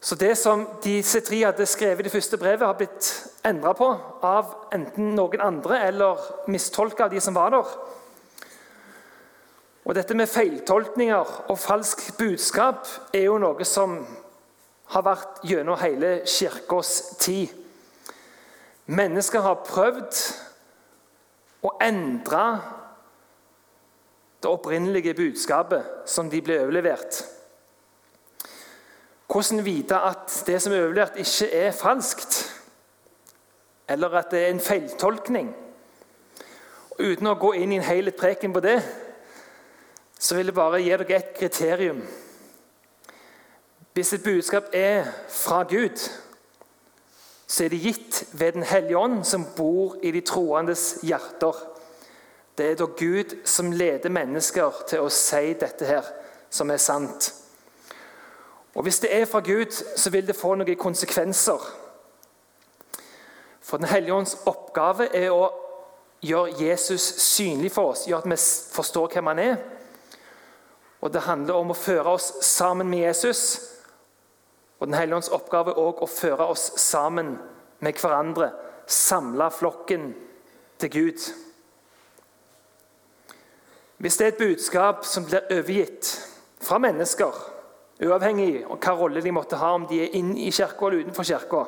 Så 0.00 0.16
det 0.16 0.32
som 0.40 0.64
disse 0.84 1.20
tre 1.20 1.42
hadde 1.44 1.66
skrevet 1.68 2.00
i 2.00 2.08
det 2.08 2.12
første 2.12 2.38
brevet, 2.40 2.64
har 2.64 2.76
blitt 2.78 3.08
endra 3.44 3.74
på 3.76 3.88
av 4.24 4.54
enten 4.72 5.12
noen 5.16 5.42
andre 5.44 5.82
eller 5.90 6.22
mistolka 6.48 7.04
av 7.04 7.12
de 7.12 7.20
som 7.20 7.36
var 7.36 7.52
der. 7.52 7.74
Og 9.84 9.94
Dette 9.96 10.14
med 10.14 10.28
feiltolkninger 10.28 11.36
og 11.50 11.58
falsk 11.58 12.02
budskap 12.18 12.88
er 13.16 13.26
jo 13.26 13.38
noe 13.42 13.64
som 13.68 13.98
har 14.94 15.04
vært 15.06 15.40
gjennom 15.46 15.78
hele 15.80 16.20
kirkas 16.28 17.16
tid. 17.20 17.52
Mennesker 18.90 19.44
har 19.44 19.64
prøvd 19.66 20.20
å 21.66 21.74
endre 21.84 22.44
det 24.40 24.50
opprinnelige 24.50 25.14
budskapet 25.14 26.08
som 26.08 26.30
de 26.30 26.40
ble 26.42 26.60
overlevert. 26.62 27.24
Hvordan 29.30 29.64
vite 29.64 29.96
at 29.96 30.42
det 30.46 30.58
som 30.62 30.72
er 30.72 30.84
overlevert, 30.84 31.20
ikke 31.20 31.50
er 31.54 31.74
falskt? 31.76 32.40
Eller 33.88 34.16
at 34.18 34.30
det 34.30 34.44
er 34.44 34.54
en 34.54 34.64
feiltolkning? 34.64 35.52
uten 37.00 37.30
å 37.30 37.38
gå 37.40 37.54
inn 37.60 37.72
i 37.72 37.78
en 37.80 37.86
hel 37.86 38.12
preken 38.16 38.52
på 38.52 38.62
det, 38.64 38.78
så 40.20 40.36
vil 40.36 40.50
jeg 40.50 40.56
bare 40.56 40.80
gi 40.82 40.90
dere 40.92 41.16
et 41.16 41.32
kriterium. 41.36 42.02
Hvis 43.96 44.12
et 44.14 44.24
budskap 44.24 44.68
er 44.76 45.08
fra 45.32 45.62
Gud, 45.68 45.96
så 47.50 47.64
er 47.64 47.72
det 47.72 47.82
gitt 47.82 48.20
ved 48.32 48.52
Den 48.52 48.62
hellige 48.62 48.98
ånd, 48.98 49.24
som 49.24 49.48
bor 49.56 49.96
i 50.02 50.12
de 50.14 50.20
troendes 50.20 51.00
hjerter. 51.02 51.56
Det 52.60 52.70
er 52.70 52.74
da 52.76 52.84
Gud 52.84 53.46
som 53.48 53.72
leder 53.72 54.12
mennesker 54.12 54.82
til 54.88 55.00
å 55.00 55.08
si 55.08 55.54
dette 55.56 55.86
her, 55.88 56.04
som 56.52 56.68
er 56.70 56.76
sant. 56.76 57.30
Og 58.74 58.82
Hvis 58.82 59.00
det 59.00 59.08
er 59.16 59.24
fra 59.24 59.40
Gud, 59.40 59.72
så 59.72 60.10
vil 60.10 60.26
det 60.26 60.36
få 60.36 60.52
noen 60.54 60.76
konsekvenser. 60.76 61.64
For 63.60 63.76
Den 63.76 63.88
hellige 63.88 64.12
ånds 64.12 64.36
oppgave 64.44 65.08
er 65.08 65.32
å 65.32 65.48
gjøre 66.20 66.52
Jesus 66.60 67.00
synlig 67.24 67.72
for 67.72 67.94
oss, 67.94 68.04
gjøre 68.04 68.26
at 68.26 68.30
vi 68.30 68.40
forstår 68.76 69.08
hvem 69.08 69.32
han 69.32 69.38
er. 69.38 69.58
Og 71.00 71.12
Det 71.12 71.24
handler 71.24 71.54
om 71.54 71.72
å 71.72 71.80
føre 71.80 72.12
oss 72.12 72.32
sammen 72.44 72.90
med 72.90 73.06
Jesus. 73.06 73.60
Og 74.80 74.86
Den 74.86 75.00
hellige 75.00 75.16
ånds 75.16 75.32
oppgave 75.32 75.72
er 75.72 75.80
også 75.80 76.04
å 76.04 76.14
føre 76.20 76.52
oss 76.52 76.72
sammen 76.76 77.38
med 77.80 77.94
hverandre. 77.94 78.52
Samle 78.86 79.48
flokken 79.50 80.10
til 80.78 80.90
Gud. 80.90 81.30
Hvis 84.00 84.16
det 84.16 84.24
er 84.24 84.32
et 84.32 84.40
budskap 84.40 85.04
som 85.04 85.26
blir 85.28 85.44
overgitt 85.52 86.08
fra 86.64 86.78
mennesker 86.80 87.34
uavhengig 88.00 88.62
av 88.64 88.78
hva 88.80 88.94
rolle 88.96 89.20
de 89.20 89.32
måtte 89.34 89.58
ha, 89.60 89.74
om 89.76 89.84
de 89.88 89.98
er 90.00 90.16
inne 90.16 90.38
i 90.40 90.52
kirka 90.54 90.88
eller 90.88 91.04
utenfor 91.04 91.26
kirka. 91.28 91.64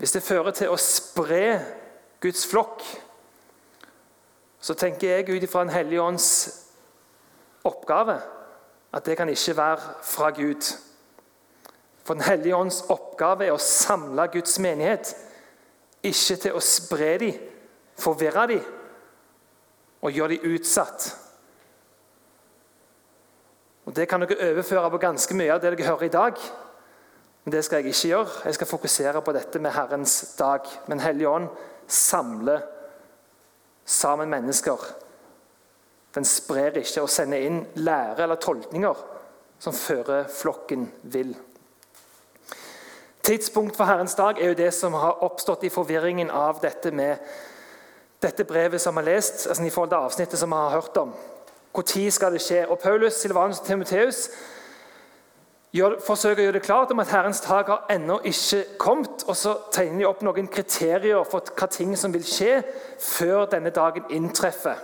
Hvis 0.00 0.16
det 0.16 0.24
fører 0.24 0.56
til 0.56 0.72
å 0.72 0.80
spre 0.80 1.42
Guds 2.24 2.46
flokk, 2.48 2.84
så 4.60 4.76
tenker 4.76 5.12
jeg 5.12 5.28
ut 5.28 5.44
ifra 5.44 5.64
Den 5.64 5.74
hellige 5.74 6.04
ånds 6.04 6.30
oppgave 7.64 8.16
at 8.96 9.04
det 9.04 9.16
kan 9.20 9.28
ikke 9.28 9.56
være 9.56 9.94
fra 10.08 10.32
Gud. 10.36 10.72
For 12.04 12.16
Den 12.16 12.24
hellige 12.24 12.56
ånds 12.56 12.82
oppgave 12.88 13.44
er 13.44 13.52
å 13.52 13.60
samle 13.60 14.28
Guds 14.32 14.56
menighet, 14.58 15.12
ikke 16.00 16.36
til 16.48 16.56
å 16.56 16.64
spre 16.64 17.16
dem, 17.20 17.40
forvirre 18.00 18.48
dem 18.48 18.79
og 20.00 20.12
gjør 20.12 20.32
dem 20.32 20.54
utsatt 20.54 21.10
og 23.90 23.96
Det 23.96 24.08
kan 24.08 24.22
dere 24.22 24.52
overføre 24.52 24.90
på 24.90 24.98
ganske 25.02 25.34
mye 25.34 25.50
av 25.50 25.58
det 25.58 25.72
dere 25.72 25.88
hører 25.88 26.06
i 26.06 26.12
dag. 26.14 26.36
Men 27.44 27.52
det 27.52 27.64
skal 27.64 27.80
jeg 27.80 27.90
ikke 27.90 28.08
gjøre. 28.08 28.42
Jeg 28.44 28.54
skal 28.54 28.68
fokusere 28.70 29.22
på 29.26 29.32
dette 29.34 29.58
med 29.58 29.74
Herrens 29.74 30.34
dag. 30.38 30.68
Men 30.86 31.00
Hellige 31.00 31.28
Ånd 31.28 31.48
samler 31.88 32.60
sammen 33.84 34.30
mennesker. 34.30 34.78
Den 36.14 36.24
sprer 36.24 36.78
ikke 36.78 37.02
og 37.02 37.10
sender 37.10 37.42
inn 37.42 37.64
lære 37.82 38.22
eller 38.22 38.38
tolkninger 38.38 39.02
som 39.58 39.74
fører 39.74 40.28
flokken 40.30 40.86
vill. 41.02 41.34
Tidspunkt 43.26 43.76
for 43.76 43.90
Herrens 43.90 44.14
dag 44.14 44.38
er 44.38 44.52
jo 44.52 44.60
det 44.62 44.70
som 44.74 44.94
har 44.94 45.24
oppstått 45.26 45.66
i 45.66 45.72
forvirringen 45.74 46.30
av 46.30 46.62
dette 46.62 46.94
med 46.94 47.18
dette 48.22 48.44
brevet 48.44 48.80
som 48.80 48.94
vi 48.94 49.02
har 49.02 49.12
lest, 49.14 49.46
altså 49.46 49.64
i 49.64 49.70
forhold 49.70 49.90
til 49.90 49.96
avsnittet 49.96 50.38
som 50.38 50.50
vi 50.50 50.56
har 50.56 50.70
hørt 50.70 50.96
om. 50.96 51.12
Når 51.74 52.10
skal 52.10 52.32
det 52.32 52.42
skje? 52.42 52.66
Og 52.68 52.78
Paulus, 52.78 53.14
Silvanus 53.14 53.60
og 53.60 53.66
Timoteus 53.66 54.28
forsøker 56.02 56.42
å 56.42 56.44
gjøre 56.48 56.58
det 56.58 56.66
klart 56.66 56.90
om 56.90 56.98
at 56.98 57.12
Herrens 57.14 57.40
tak 57.40 57.68
har 57.70 57.84
ennå 57.90 58.18
ikke 58.26 58.64
kommet. 58.78 59.22
Og 59.28 59.36
så 59.36 59.54
tegner 59.72 59.98
de 59.98 60.08
opp 60.08 60.22
noen 60.26 60.48
kriterier 60.50 61.22
for 61.24 61.46
hva 61.54 61.68
ting 61.70 61.94
som 61.96 62.12
vil 62.12 62.26
skje 62.26 62.62
før 62.98 63.46
denne 63.46 63.70
dagen 63.70 64.10
inntreffer. 64.10 64.76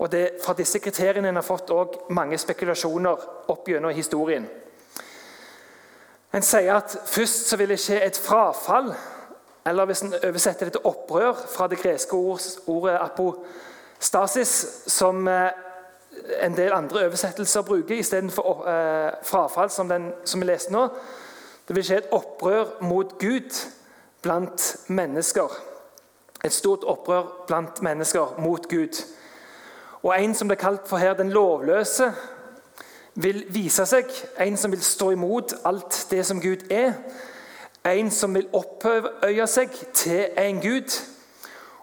Og 0.00 0.10
det, 0.10 0.40
Fra 0.42 0.54
disse 0.54 0.78
kriteriene 0.78 1.28
en 1.28 1.36
har 1.36 1.46
fått 1.46 1.70
mange 2.10 2.38
spekulasjoner 2.38 3.28
opp 3.48 3.68
gjennom 3.68 3.94
historien. 3.94 4.48
En 6.32 6.42
sier 6.42 6.74
at 6.74 6.96
først 7.06 7.48
så 7.50 7.56
vil 7.56 7.68
det 7.68 7.80
skje 7.82 8.00
et 8.02 8.18
frafall, 8.18 8.92
eller 9.66 9.84
hvis 9.84 10.02
en 10.02 10.14
oversetter 10.24 10.66
det 10.66 10.72
til 10.72 10.86
opprør, 10.88 11.32
fra 11.56 11.66
det 11.68 11.78
greske 11.78 12.16
ordet 12.66 12.98
apostasis, 13.00 14.82
som 14.86 15.28
eh, 15.28 15.50
en 16.42 16.56
del 16.56 16.72
andre 16.72 17.04
oversettelser 17.04 17.62
bruker 17.62 17.98
istedenfor 17.98 18.68
eh, 18.68 19.10
frafall, 19.24 19.70
som, 19.70 19.88
den, 19.88 20.12
som 20.24 20.40
vi 20.40 20.46
leste 20.46 20.72
nå. 20.72 20.88
Det 21.68 21.76
vil 21.76 21.84
skje 21.86 22.00
et 22.02 22.12
opprør 22.12 22.80
mot 22.80 23.18
Gud 23.18 23.60
blant 24.22 24.76
mennesker. 24.88 25.52
Et 26.44 26.52
stort 26.52 26.84
opprør 26.84 27.28
blant 27.46 27.82
mennesker 27.82 28.34
mot 28.38 28.68
Gud. 28.68 29.02
Og 30.02 30.14
en 30.16 30.34
som 30.34 30.48
blir 30.48 30.58
kalt 30.60 30.88
for 30.88 30.96
her 30.96 31.14
den 31.14 31.30
lovløse, 31.30 32.12
vil 33.14 33.44
vise 33.52 33.84
seg. 33.86 34.08
En 34.40 34.56
som 34.56 34.72
vil 34.72 34.82
stå 34.82 35.10
imot 35.10 35.54
alt 35.64 36.06
det 36.10 36.24
som 36.26 36.40
Gud 36.40 36.70
er. 36.72 36.92
En 37.84 38.10
som 38.10 38.34
vil 38.34 38.48
opphøye 38.52 39.46
seg 39.48 39.72
til 39.96 40.26
en 40.38 40.60
Gud, 40.60 40.96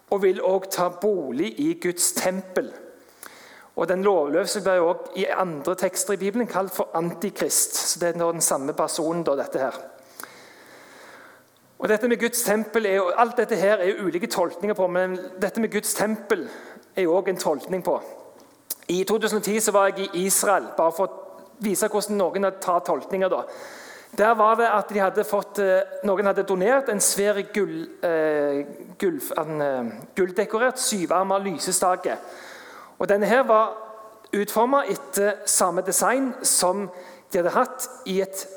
og 0.10 0.22
vil 0.24 0.44
òg 0.46 0.70
ta 0.72 0.90
bolig 1.02 1.56
i 1.60 1.74
Guds 1.82 2.12
tempel. 2.16 2.70
Og 3.76 3.88
Den 3.88 4.04
lovløse 4.04 4.62
blir 4.62 4.82
også 4.82 5.12
i 5.16 5.26
andre 5.26 5.76
tekster 5.76 6.14
i 6.14 6.18
Bibelen 6.18 6.48
kalt 6.48 6.74
for 6.74 6.90
antikrist. 6.94 7.76
så 7.76 8.00
Det 8.00 8.08
er 8.10 8.32
den 8.32 8.42
samme 8.42 8.74
personen. 8.74 9.24
da, 9.24 9.36
dette 9.36 9.60
her. 9.60 9.74
Og 11.80 11.90
dette 11.90 12.08
med 12.08 12.20
Guds 12.20 12.44
tempel 12.44 12.86
er 12.86 12.96
jo, 12.96 13.12
Alt 13.18 13.38
dette 13.38 13.56
her 13.56 13.78
er 13.78 13.86
jo 13.86 14.06
ulike 14.06 14.28
tolkninger 14.28 14.74
på, 14.74 14.88
men 14.88 15.20
dette 15.42 15.62
med 15.62 15.72
Guds 15.72 15.94
tempel 15.94 16.50
er 16.96 17.02
jo 17.02 17.16
også 17.16 17.30
en 17.30 17.38
tolkning 17.38 17.84
på. 17.84 18.02
I 18.88 19.04
2010 19.04 19.60
så 19.60 19.72
var 19.72 19.88
jeg 19.88 20.10
i 20.14 20.26
Israel, 20.26 20.64
bare 20.78 20.92
for 20.92 21.06
å 21.06 21.44
vise 21.60 21.88
hvordan 21.88 22.18
noen 22.18 22.52
tar 22.62 22.80
tolkninger. 22.80 23.30
da. 23.30 23.42
Der 24.16 24.36
var 24.40 24.56
det 24.56 24.68
at 24.72 24.90
de 24.90 25.00
hadde 25.00 25.24
fått, 25.28 25.60
eh, 25.60 25.82
Noen 26.08 26.26
hadde 26.26 26.46
donert 26.48 26.90
en 26.90 27.02
svær 27.04 27.42
gull, 27.54 27.90
eh, 28.04 28.66
gull, 28.98 29.20
eh, 29.38 29.92
gulldekorert 30.16 30.80
syvarma 30.80 31.38
lysestake 31.38 32.18
og 33.00 33.08
Denne 33.10 33.26
her 33.30 33.44
var 33.44 33.76
utforma 34.34 34.84
etter 34.90 35.44
samme 35.46 35.84
design 35.86 36.34
som 36.46 36.88
de 37.32 37.40
hadde 37.40 37.54
hatt 37.54 37.90
i 38.10 38.20
et 38.22 38.48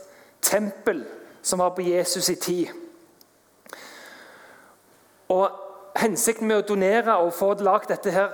tempel 0.42 1.04
som 1.42 1.60
var 1.60 1.74
på 1.76 1.84
Jesus 1.84 2.28
i 2.32 2.34
tid. 2.34 2.68
Og 5.28 5.66
Hensikten 6.00 6.46
med 6.46 6.62
å 6.62 6.66
donere 6.68 7.16
og 7.18 7.32
få 7.34 7.50
lagd 7.60 7.90
dette 7.90 8.12
her 8.14 8.30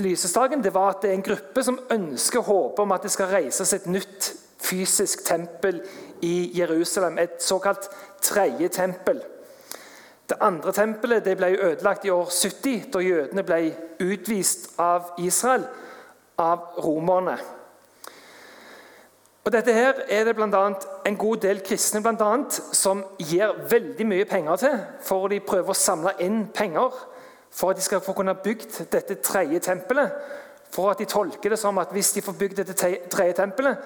lysestaken 0.00 0.62
det 0.62 0.70
var 0.72 0.94
at 0.94 1.02
det 1.02 1.10
er 1.10 1.16
en 1.18 1.24
gruppe 1.26 1.64
som 1.66 1.80
ønsker 1.90 2.44
håpet 2.46 2.78
om 2.84 2.92
at 2.94 3.02
det 3.02 3.10
skal 3.12 3.32
reises 3.32 3.72
et 3.74 3.88
nytt 3.90 4.28
fysisk 4.70 5.24
tempel 5.26 5.82
i 6.22 6.50
Jerusalem. 6.58 7.18
Et 7.18 7.42
såkalt 7.42 7.90
tredje 8.22 8.68
tempel. 8.68 9.22
Det 10.30 10.38
andre 10.40 10.72
tempelet 10.72 11.24
det 11.24 11.36
ble 11.36 11.56
ødelagt 11.58 12.04
i 12.04 12.10
år 12.10 12.28
70, 12.30 12.90
da 12.92 12.98
jødene 13.02 13.42
ble 13.42 13.62
utvist 14.00 14.70
av 14.78 15.10
Israel 15.18 15.64
av 16.38 16.76
romerne. 16.78 17.38
Og 19.44 19.52
dette 19.52 19.72
her 19.72 20.02
er 20.08 20.24
det 20.24 20.36
blant 20.36 20.54
annet 20.54 20.84
en 21.08 21.16
god 21.18 21.40
del 21.42 21.62
kristne 21.66 22.02
blant 22.04 22.20
annet, 22.22 22.52
som 22.76 23.02
gir 23.18 23.56
veldig 23.70 24.06
mye 24.06 24.28
penger 24.28 24.56
til, 24.62 24.76
for 25.02 25.32
de 25.32 25.40
prøver 25.40 25.72
å 25.72 25.80
samle 25.80 26.12
inn 26.22 26.44
penger 26.54 26.94
for 27.50 27.72
at 27.72 27.80
de 27.80 27.82
skal 27.82 28.02
få 28.04 28.14
kunne 28.14 28.36
bygd 28.44 28.84
dette 28.92 29.16
tredje 29.24 29.58
tempelet. 29.64 30.12
For 30.70 30.92
at 30.92 31.00
de 31.02 31.08
tolker 31.10 31.50
det 31.50 31.58
som 31.58 31.78
at 31.82 31.90
hvis 31.90 32.12
de 32.14 32.22
får 32.22 32.38
bygd 32.38 32.60
dette 32.60 32.76
tredje 33.10 33.32
tempelet, 33.40 33.80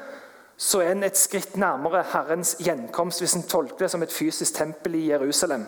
så 0.56 0.80
er 0.80 0.92
en 0.92 1.04
et 1.04 1.18
skritt 1.18 1.56
nærmere 1.56 2.04
Herrens 2.12 2.54
gjenkomst, 2.62 3.20
hvis 3.20 3.34
en 3.36 3.48
tolker 3.48 3.84
det 3.84 3.90
som 3.90 4.02
et 4.02 4.12
fysisk 4.12 4.54
tempel 4.54 4.94
i 4.94 5.08
Jerusalem. 5.10 5.66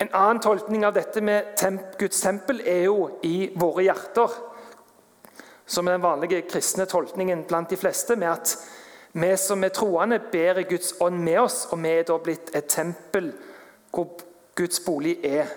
En 0.00 0.10
annen 0.14 0.40
tolkning 0.42 0.84
av 0.86 0.94
dette 0.94 1.20
med 1.22 1.54
temp 1.58 1.98
Guds 1.98 2.20
tempel 2.20 2.62
er 2.66 2.84
jo 2.88 3.10
i 3.22 3.50
våre 3.58 3.84
hjerter. 3.86 4.38
Som 5.66 5.88
er 5.88 5.96
den 5.96 6.02
vanlige 6.02 6.42
kristne 6.50 6.86
tolkningen 6.90 7.44
blant 7.48 7.70
de 7.70 7.78
fleste, 7.78 8.16
med 8.16 8.30
at 8.30 8.56
Vi 9.12 9.36
som 9.36 9.64
er 9.64 9.68
troende, 9.68 10.18
bærer 10.32 10.62
Guds 10.62 10.94
ånd 11.00 11.18
med 11.20 11.38
oss, 11.40 11.66
og 11.70 11.82
vi 11.82 11.88
er 11.88 12.02
da 12.08 12.16
blitt 12.18 12.54
et 12.56 12.64
tempel 12.64 13.26
hvor 13.92 14.08
Guds 14.56 14.80
bolig 14.80 15.18
er. 15.24 15.50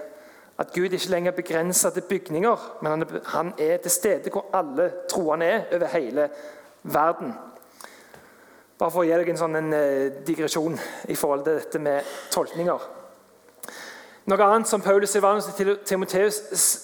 At 0.60 0.74
Gud 0.74 0.91
ikke 0.91 1.10
lenger 1.10 1.32
er 1.32 1.36
begrensa 1.36 1.89
til 1.89 2.03
bygninger, 2.10 2.58
men 2.82 3.05
han 3.25 3.53
er 3.58 3.77
til 3.77 3.91
stede 3.91 4.29
hvor 4.29 4.46
alle 4.53 4.91
troende 5.10 5.46
er 5.46 5.63
over 5.72 5.88
hele 5.88 6.29
verden. 6.84 7.34
Bare 8.75 8.91
for 8.91 9.05
å 9.05 9.08
gi 9.08 9.15
deg 9.15 9.29
en 9.32 9.38
sånn 9.39 9.55
en, 9.55 9.74
eh, 9.74 10.12
digresjon 10.27 10.77
i 11.08 11.15
forhold 11.15 11.46
til 11.46 11.55
dette 11.55 11.79
med 11.79 12.03
tolkninger. 12.29 12.79
Noe 14.27 14.44
annet 14.44 14.67
som 14.67 14.82
Paulus 14.82 15.12
Silvanus 15.12 15.46
til 15.55 15.77
Timoteus 15.77 16.41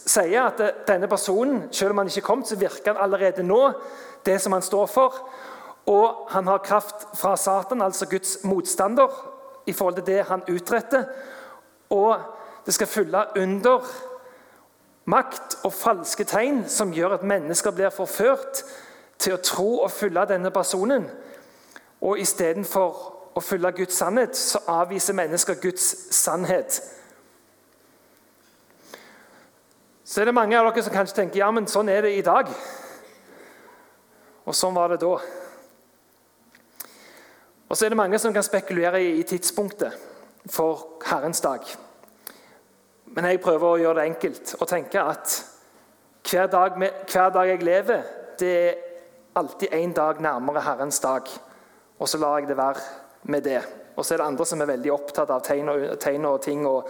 sier, 0.07 0.45
at 0.45 0.85
denne 0.87 1.07
personen, 1.07 1.67
selv 1.73 1.91
om 1.91 1.97
han 1.97 2.07
ikke 2.07 2.21
kom, 2.21 2.45
så 2.45 2.55
virker 2.55 2.93
han 2.93 3.03
allerede 3.03 3.43
nå 3.43 3.73
det 4.23 4.39
som 4.39 4.53
han 4.53 4.61
står 4.61 4.87
for. 4.87 5.29
Og 5.87 6.27
han 6.29 6.47
har 6.47 6.59
kraft 6.59 7.07
fra 7.17 7.35
Satan, 7.35 7.81
altså 7.81 8.05
Guds 8.05 8.43
motstander, 8.43 9.09
i 9.67 9.73
forhold 9.73 9.95
til 9.95 10.05
det 10.05 10.25
han 10.27 10.43
utretter. 10.47 11.05
Og 11.89 12.15
det 12.65 12.73
skal 12.73 12.87
følge 12.87 13.25
under 13.35 13.81
makt 15.05 15.57
og 15.63 15.73
falske 15.73 16.23
tegn 16.23 16.69
som 16.69 16.93
gjør 16.93 17.17
at 17.17 17.23
mennesker 17.23 17.71
blir 17.71 17.89
forført 17.89 18.63
til 19.17 19.33
å 19.33 19.43
tro 19.43 19.79
og 19.81 19.91
følge 19.91 20.25
denne 20.29 20.51
personen. 20.51 21.09
Og 22.01 22.19
istedenfor 22.19 23.01
å 23.37 23.43
følge 23.43 23.71
Guds 23.83 23.99
sannhet, 24.01 24.35
så 24.37 24.59
avviser 24.67 25.15
mennesker 25.15 25.59
Guds 25.61 25.85
sannhet. 26.15 26.81
Så 30.03 30.21
er 30.21 30.27
det 30.27 30.35
mange 30.35 30.57
av 30.59 30.67
dere 30.67 30.83
som 30.83 30.93
kanskje 30.93 31.21
tenker 31.21 31.39
ja, 31.39 31.51
men 31.55 31.69
sånn 31.71 31.89
er 31.89 32.03
det 32.03 32.15
i 32.17 32.25
dag. 32.25 32.49
Og 34.43 34.57
sånn 34.57 34.75
var 34.75 34.91
det 34.91 34.97
da. 35.03 35.13
Og 37.69 37.77
så 37.77 37.85
er 37.85 37.93
det 37.93 37.99
mange 38.01 38.19
som 38.19 38.33
kan 38.35 38.43
spekulere 38.43 38.99
i 38.99 39.23
tidspunktet 39.23 39.95
for 40.51 40.97
Herrens 41.07 41.39
dag. 41.39 41.63
Men 43.15 43.29
jeg 43.29 43.39
prøver 43.43 43.67
å 43.67 43.79
gjøre 43.79 44.01
det 44.01 44.07
enkelt 44.09 44.55
og 44.57 44.67
tenke 44.67 45.03
at 45.03 45.37
hver 46.27 46.51
dag, 46.51 46.75
hver 47.07 47.31
dag 47.31 47.53
jeg 47.53 47.63
lever, 47.63 48.03
det 48.39 48.51
er 48.65 48.75
alltid 49.39 49.73
en 49.77 49.95
dag 49.95 50.19
nærmere 50.23 50.65
Herrens 50.65 50.99
dag. 50.99 51.31
Og 52.01 52.09
så 52.09 52.17
lar 52.17 52.39
jeg 52.39 52.49
det 52.49 52.57
være 52.57 52.81
med 53.29 53.45
det. 53.45 53.61
Og 53.95 54.05
så 54.05 54.15
er 54.15 54.21
det 54.21 54.25
andre 54.25 54.45
som 54.49 54.61
er 54.63 54.71
veldig 54.71 54.93
opptatt 54.93 55.29
av 55.29 55.43
tegn 55.45 55.69
og, 55.69 55.83
tegn 56.01 56.25
og 56.25 56.39
ting 56.41 56.63
og 56.65 56.89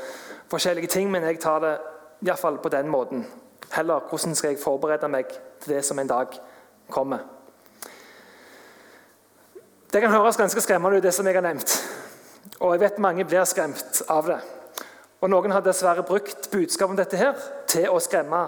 forskjellige 0.52 0.88
ting, 0.94 1.10
men 1.12 1.26
jeg 1.28 1.42
tar 1.44 1.60
det 1.64 1.74
iallfall 2.24 2.62
på 2.64 2.72
den 2.72 2.88
måten. 2.92 3.26
Heller 3.72 4.08
hvordan 4.08 4.36
skal 4.36 4.54
jeg 4.54 4.62
forberede 4.62 5.10
meg 5.12 5.28
til 5.60 5.76
det 5.76 5.84
som 5.86 6.00
en 6.00 6.08
dag 6.08 6.38
kommer. 6.92 7.26
Det 9.92 10.00
kan 10.00 10.14
høres 10.14 10.40
ganske 10.40 10.62
skremmende 10.64 11.02
ut, 11.02 11.04
det 11.04 11.14
som 11.14 11.28
jeg 11.28 11.36
har 11.36 11.44
nevnt. 11.44 11.76
Og 12.62 12.72
jeg 12.74 12.84
vet 12.86 13.04
mange 13.04 13.26
blir 13.28 13.44
skremt 13.50 14.04
av 14.10 14.30
det. 14.32 14.40
Og 15.22 15.30
Noen 15.30 15.52
har 15.52 15.66
dessverre 15.66 16.06
brukt 16.08 16.48
budskapet 16.52 16.94
om 16.94 16.98
dette 16.98 17.20
her 17.20 17.36
til 17.70 17.90
å 17.92 18.00
skremme 18.02 18.40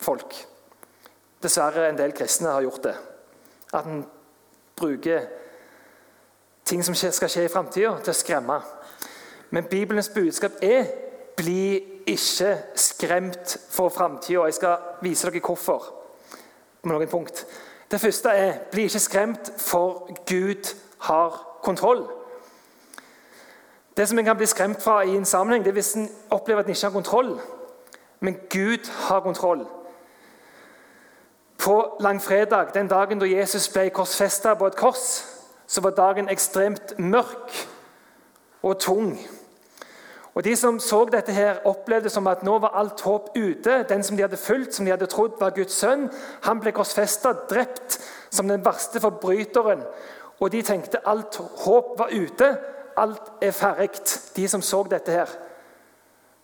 folk. 0.00 0.38
Dessverre 1.42 1.90
en 1.90 2.00
del 2.00 2.14
kristne 2.16 2.54
har 2.54 2.64
gjort 2.64 2.88
det. 2.88 2.96
At 3.76 3.86
en 3.86 4.02
bruker 4.78 5.28
ting 6.72 6.84
som 6.84 6.94
skal 6.94 7.28
skje 7.28 7.44
i 7.44 7.48
framtida, 7.52 7.90
til 8.00 8.14
å 8.14 8.16
skremme. 8.16 8.54
Men 9.52 9.66
Bibelens 9.68 10.08
budskap 10.08 10.54
er 10.64 10.86
bli 11.36 11.82
ikke 12.08 12.54
skremt 12.74 13.58
for 13.70 13.92
framtida. 13.92 14.46
Jeg 14.48 14.56
skal 14.56 14.78
vise 15.04 15.28
dere 15.28 15.42
hvorfor. 15.44 15.84
Med 16.82 16.94
noen 16.94 17.10
punkt. 17.12 17.44
Det 17.90 18.00
første 18.00 18.32
er 18.32 18.54
bli 18.72 18.86
ikke 18.88 19.02
skremt, 19.04 19.50
for 19.60 20.08
Gud 20.24 20.70
har 21.04 21.36
kontroll. 21.62 22.06
Det 23.96 24.08
som 24.08 24.18
en 24.18 24.24
kan 24.24 24.36
bli 24.36 24.48
skremt 24.48 24.80
fra 24.82 25.02
i 25.04 25.12
en 25.16 25.28
sammenheng, 25.28 25.64
det 25.64 25.74
er 25.74 25.76
hvis 25.76 25.92
en 26.00 26.08
opplever 26.30 26.64
at 26.64 26.66
en 26.66 26.72
ikke 26.72 26.86
har 26.86 26.96
kontroll. 26.96 27.34
Men 28.20 28.38
Gud 28.48 28.88
har 29.08 29.20
kontroll. 29.20 29.66
På 31.58 31.96
langfredag, 32.00 32.72
den 32.74 32.88
dagen 32.88 33.20
da 33.20 33.28
Jesus 33.28 33.68
ble 33.68 33.90
korsfesta 33.90 34.54
på 34.54 34.72
et 34.72 34.76
kors, 34.76 35.31
så 35.66 35.80
var 35.80 35.96
dagen 35.96 36.28
ekstremt 36.28 36.98
mørk 36.98 37.54
og 38.62 38.78
tung. 38.78 39.18
Og 40.34 40.44
De 40.44 40.56
som 40.56 40.80
så 40.80 41.04
dette, 41.04 41.32
her, 41.32 41.60
opplevde 41.68 42.08
som 42.08 42.26
at 42.26 42.42
nå 42.42 42.58
var 42.58 42.76
alt 42.78 43.00
håp 43.00 43.36
ute. 43.36 43.84
Den 43.88 44.02
som 44.02 44.16
de 44.16 44.22
hadde 44.22 44.36
fulgt, 44.36 44.74
som 44.74 44.84
de 44.84 44.90
hadde 44.90 45.06
trodd 45.06 45.36
var 45.40 45.52
Guds 45.56 45.74
sønn, 45.76 46.08
han 46.42 46.60
ble 46.60 46.72
korsfesta, 46.72 47.34
drept 47.50 47.98
som 48.30 48.48
den 48.48 48.64
verste 48.64 49.00
forbryteren. 49.00 49.82
Og 50.40 50.52
de 50.52 50.62
tenkte 50.62 51.02
alt 51.06 51.36
håp 51.36 51.98
var 51.98 52.08
ute 52.12 52.56
alt 52.96 53.32
er 53.42 53.50
ferdig, 53.50 53.90
de 54.36 54.48
som 54.48 54.62
så 54.62 54.82
dette 54.90 55.12
her. 55.12 55.28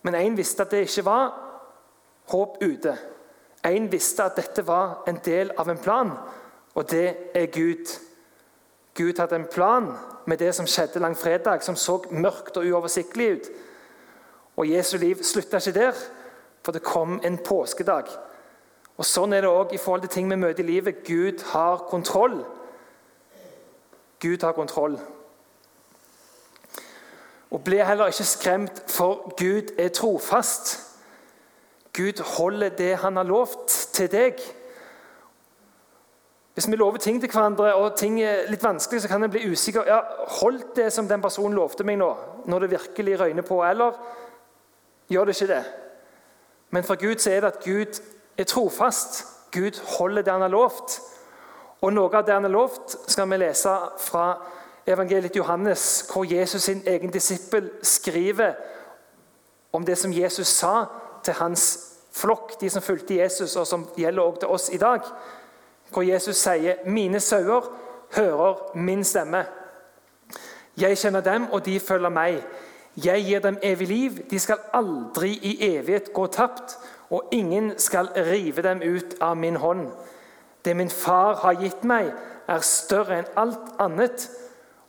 Men 0.03 0.15
én 0.15 0.37
visste 0.37 0.63
at 0.63 0.71
det 0.71 0.87
ikke 0.87 1.05
var 1.05 1.33
håp 2.33 2.63
ute. 2.63 2.97
Én 3.67 3.91
visste 3.91 4.25
at 4.25 4.37
dette 4.37 4.67
var 4.67 5.03
en 5.09 5.19
del 5.25 5.51
av 5.59 5.69
en 5.69 5.79
plan, 5.79 6.13
og 6.75 6.91
det 6.91 7.17
er 7.35 7.47
Gud. 7.47 7.91
Gud 8.99 9.19
hadde 9.19 9.37
en 9.37 9.47
plan 9.47 9.93
med 10.27 10.41
det 10.43 10.51
som 10.55 10.67
skjedde 10.67 10.99
langfredag, 10.99 11.63
som 11.63 11.77
så 11.77 12.01
mørkt 12.11 12.57
og 12.59 12.67
uoversiktlig 12.67 13.29
ut. 13.33 13.51
Og 14.59 14.67
Jesu 14.67 14.97
liv 14.99 15.23
slutta 15.23 15.61
ikke 15.63 15.79
der, 15.79 16.01
for 16.67 16.75
det 16.75 16.83
kom 16.83 17.21
en 17.25 17.39
påskedag. 17.39 18.11
Og 18.99 19.07
Sånn 19.07 19.33
er 19.33 19.47
det 19.47 19.51
òg 19.55 19.73
i 19.73 19.79
forhold 19.79 20.09
til 20.09 20.17
ting 20.17 20.31
vi 20.31 20.41
møter 20.41 20.65
i 20.65 20.67
livet. 20.67 21.05
Gud 21.07 21.45
har 21.53 21.87
kontroll. 21.87 22.41
Gud 24.19 24.43
har 24.43 24.57
kontroll. 24.59 24.99
Og 27.55 27.63
ble 27.65 27.79
heller 27.87 28.11
ikke 28.11 28.27
skremt, 28.27 28.83
for 28.91 29.31
Gud 29.39 29.71
er 29.79 29.95
trofast. 29.95 30.75
Gud 31.95 32.19
holder 32.35 32.75
det 32.75 32.97
han 33.05 33.17
har 33.17 33.31
lovt 33.31 33.71
til 33.95 34.11
deg. 34.11 34.43
Hvis 36.59 36.71
vi 36.71 36.77
lover 36.77 36.99
ting 36.99 37.21
til 37.21 37.31
hverandre, 37.31 37.75
og 37.75 37.93
ting 37.95 38.17
er 38.19 38.49
litt 38.51 38.65
vanskelig, 38.67 39.05
så 39.05 39.09
kan 39.09 39.23
en 39.23 39.31
bli 39.31 39.45
usikker. 39.47 39.85
Ja, 39.87 40.01
Holdt 40.41 40.73
det 40.77 40.89
som 40.93 41.07
den 41.07 41.23
personen 41.23 41.55
lovte 41.55 41.85
meg 41.87 42.01
nå, 42.01 42.09
når 42.51 42.65
det 42.65 42.71
virkelig 42.73 43.21
røyner 43.21 43.47
på, 43.47 43.61
eller 43.63 43.95
gjør 45.07 45.29
det 45.29 45.37
ikke 45.37 45.53
det? 45.53 45.61
Men 46.75 46.89
for 46.89 46.99
Gud 46.99 47.23
så 47.23 47.31
er 47.31 47.47
det 47.47 47.53
at 47.53 47.63
Gud 47.63 48.01
er 48.39 48.51
trofast. 48.51 49.21
Gud 49.55 49.79
holder 49.99 50.27
det 50.27 50.33
han 50.33 50.43
har 50.43 50.51
lovt. 50.51 50.99
Og 51.79 51.95
noe 51.95 52.11
av 52.11 52.27
det 52.27 52.35
han 52.35 52.51
har 52.51 52.57
lovt, 52.57 52.99
skal 53.07 53.31
vi 53.31 53.39
lese 53.39 53.79
fra 54.09 54.27
evangeliet 54.87 55.39
Johannes, 55.39 56.11
hvor 56.11 56.27
Jesus 56.27 56.67
sin 56.67 56.83
egen 56.87 57.15
disippel 57.15 57.71
skriver 57.83 58.59
om 59.73 59.87
det 59.87 59.99
som 59.99 60.13
Jesus 60.13 60.51
sa 60.59 60.89
til 61.23 61.39
hans 61.39 61.71
flokk, 62.19 62.59
de 62.61 62.71
som 62.71 62.83
fulgte 62.83 63.23
Jesus, 63.23 63.55
og 63.57 63.67
som 63.67 63.87
gjelder 63.95 64.23
også 64.27 64.41
til 64.41 64.57
oss 64.59 64.73
i 64.75 64.87
dag. 64.89 65.13
Hvor 65.91 66.03
Jesus 66.03 66.37
sier, 66.37 66.75
'Mine 66.85 67.21
sauer 67.21 67.73
hører 68.17 68.71
min 68.75 69.05
stemme.' 69.05 69.47
'Jeg 70.77 70.99
kjenner 70.99 71.21
dem, 71.21 71.51
og 71.53 71.67
de 71.67 71.81
følger 71.81 72.09
meg.' 72.09 72.43
'Jeg 72.97 73.25
gir 73.25 73.39
dem 73.39 73.59
evig 73.63 73.89
liv. 73.89 74.31
De 74.31 74.39
skal 74.39 74.59
aldri 74.73 75.31
i 75.31 75.77
evighet 75.77 76.13
gå 76.13 76.27
tapt.' 76.27 76.79
'Og 77.11 77.25
ingen 77.33 77.79
skal 77.79 78.09
rive 78.17 78.63
dem 78.63 78.83
ut 78.95 79.15
av 79.21 79.37
min 79.37 79.57
hånd.' 79.57 79.93
'Det 80.65 80.77
min 80.77 80.91
far 80.91 81.35
har 81.35 81.55
gitt 81.55 81.85
meg, 81.85 82.13
er 82.49 82.59
større 82.61 83.19
enn 83.19 83.27
alt 83.37 83.75
annet.' 83.79 84.31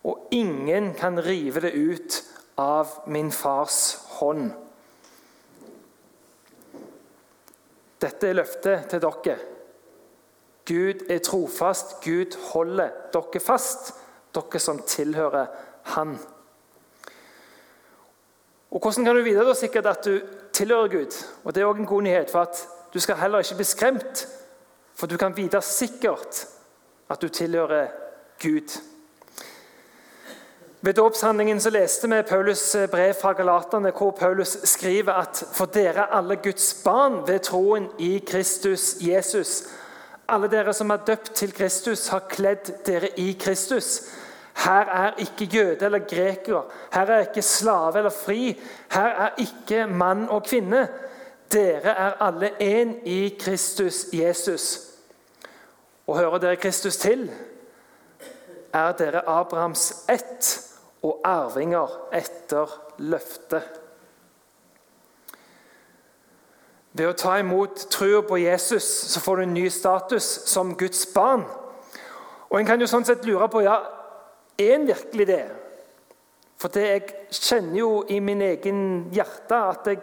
og 0.04 0.28
ingen 0.30 0.94
kan 0.94 1.18
rive 1.24 1.60
det 1.60 1.72
ut 1.74 2.22
av 2.58 2.88
min 3.06 3.30
fars 3.32 3.98
hånd. 4.20 4.50
Dette 8.00 8.30
er 8.30 8.38
løftet 8.38 8.88
til 8.88 9.02
dere. 9.04 9.36
Gud 10.70 11.06
er 11.08 11.18
trofast. 11.18 12.00
Gud 12.04 12.52
holder 12.52 12.90
dere 13.12 13.40
fast, 13.40 13.94
dere 14.34 14.58
som 14.58 14.82
tilhører 14.86 15.46
Han. 15.82 16.18
Og 18.70 18.78
Hvordan 18.80 19.04
kan 19.04 19.16
du 19.16 19.22
vite 19.22 19.46
da 19.46 19.54
sikkert 19.54 19.86
at 19.86 20.04
du 20.04 20.20
tilhører 20.52 20.88
Gud? 20.88 21.24
Og 21.44 21.54
Det 21.54 21.60
er 21.60 21.66
også 21.66 21.80
en 21.80 21.86
god 21.86 22.02
nyhet, 22.02 22.30
for 22.30 22.40
at 22.40 22.68
du 22.94 23.00
skal 23.00 23.16
heller 23.16 23.38
ikke 23.38 23.54
bli 23.54 23.64
skremt. 23.64 24.28
For 24.94 25.06
du 25.06 25.16
kan 25.16 25.36
vite 25.36 25.60
sikkert 25.60 26.46
at 27.10 27.22
du 27.22 27.28
tilhører 27.28 27.88
Gud. 28.42 28.80
Ved 30.82 30.94
dåpshandlingen 30.94 31.60
leste 31.72 32.08
vi 32.08 32.20
Paulus' 32.20 32.86
brev 32.86 33.14
fra 33.14 33.32
Galaterne, 33.32 33.90
hvor 33.90 34.10
Paulus 34.10 34.58
skriver 34.64 35.12
at 35.12 35.44
for 35.52 35.64
dere 35.64 35.94
er 35.94 36.16
alle 36.16 36.36
Guds 36.36 36.82
barn 36.84 37.28
ved 37.28 37.38
troen 37.38 37.88
i 37.98 38.24
Kristus 38.26 38.94
Jesus. 39.00 39.62
Alle 40.30 40.50
dere 40.50 40.72
som 40.76 40.90
er 40.90 41.04
døpt 41.06 41.32
til 41.34 41.52
Kristus, 41.52 42.08
har 42.08 42.28
kledd 42.30 42.70
dere 42.86 43.10
i 43.18 43.32
Kristus. 43.40 44.10
Her 44.64 44.90
er 44.92 45.18
ikke 45.18 45.44
jøde 45.44 45.84
eller 45.84 45.98
greker, 45.98 46.62
her 46.92 47.06
er 47.06 47.20
ikke 47.28 47.42
slave 47.42 47.98
eller 47.98 48.10
fri. 48.14 48.60
Her 48.92 49.08
er 49.26 49.30
ikke 49.38 49.86
mann 49.86 50.28
og 50.28 50.44
kvinne. 50.44 50.88
Dere 51.52 51.94
er 51.94 52.22
alle 52.22 52.52
én 52.62 52.94
i 53.04 53.36
Kristus 53.40 54.06
Jesus. 54.12 54.80
Og 56.06 56.18
hører 56.18 56.38
dere 56.38 56.56
Kristus 56.56 56.96
til, 56.96 57.30
er 58.72 58.92
dere 58.92 59.28
Abrahams 59.28 60.04
ett 60.08 60.70
og 61.02 61.20
arvinger 61.24 61.90
etter 62.14 62.70
løftet. 62.98 63.79
Ved 66.92 67.06
å 67.06 67.14
ta 67.14 67.36
imot 67.38 67.84
troa 67.92 68.22
på 68.26 68.40
Jesus 68.42 68.86
så 69.12 69.22
får 69.22 69.36
du 69.36 69.42
en 69.44 69.54
ny 69.54 69.68
status 69.70 70.26
som 70.50 70.74
Guds 70.78 71.04
barn. 71.14 71.44
Og 72.50 72.58
En 72.58 72.66
kan 72.66 72.80
jo 72.80 72.88
sånn 72.90 73.06
sett 73.06 73.24
lure 73.24 73.46
på 73.48 73.62
ja, 73.62 73.76
er 74.58 74.74
en 74.74 74.88
virkelig 74.88 75.26
det. 75.28 75.44
For 76.60 76.72
det 76.74 76.86
jeg 76.88 77.04
kjenner 77.30 77.78
jo 77.78 77.92
i 78.10 78.18
min 78.20 78.42
egen 78.42 78.82
hjerte 79.14 79.60
at 79.70 79.86
jeg 79.88 80.02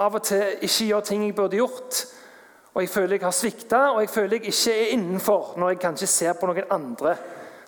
av 0.00 0.16
og 0.16 0.24
til 0.24 0.64
ikke 0.64 0.86
gjør 0.88 1.04
ting 1.04 1.26
jeg 1.26 1.36
burde 1.36 1.60
gjort. 1.60 2.00
Og 2.72 2.82
jeg 2.82 2.90
føler 2.90 3.18
jeg 3.18 3.26
har 3.26 3.34
svikta, 3.34 3.80
og 3.92 4.00
jeg 4.00 4.10
føler 4.10 4.38
jeg 4.38 4.54
ikke 4.54 4.72
er 4.72 4.94
innenfor 4.94 5.54
når 5.60 5.74
jeg 5.74 5.82
kanskje 5.84 6.08
ser 6.10 6.38
på 6.38 6.48
noen 6.48 6.72
andre. 6.72 7.16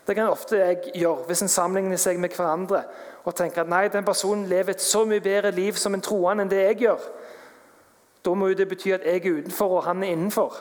Det 0.06 0.16
kan 0.16 0.32
ofte 0.32 0.58
jeg 0.58 0.96
gjøre 0.98 1.28
hvis 1.28 1.44
en 1.44 1.52
sammenligner 1.52 2.00
seg 2.00 2.18
med 2.18 2.34
hverandre 2.34 2.80
og 3.22 3.36
tenker 3.38 3.62
at 3.62 3.70
nei, 3.70 3.84
den 3.92 4.06
personen 4.06 4.48
lever 4.50 4.74
et 4.74 4.82
så 4.82 5.04
mye 5.06 5.22
bedre 5.22 5.52
liv 5.54 5.76
som 5.78 5.94
en 5.94 6.02
troende 6.02 6.42
enn 6.42 6.50
det 6.50 6.64
jeg 6.64 6.80
gjør. 6.86 7.04
Da 8.24 8.34
må 8.34 8.48
jo 8.48 8.58
det 8.58 8.68
bety 8.70 8.92
at 8.94 9.06
jeg 9.06 9.26
er 9.26 9.40
utenfor, 9.40 9.78
og 9.78 9.84
han 9.84 10.02
er 10.02 10.14
innenfor. 10.14 10.56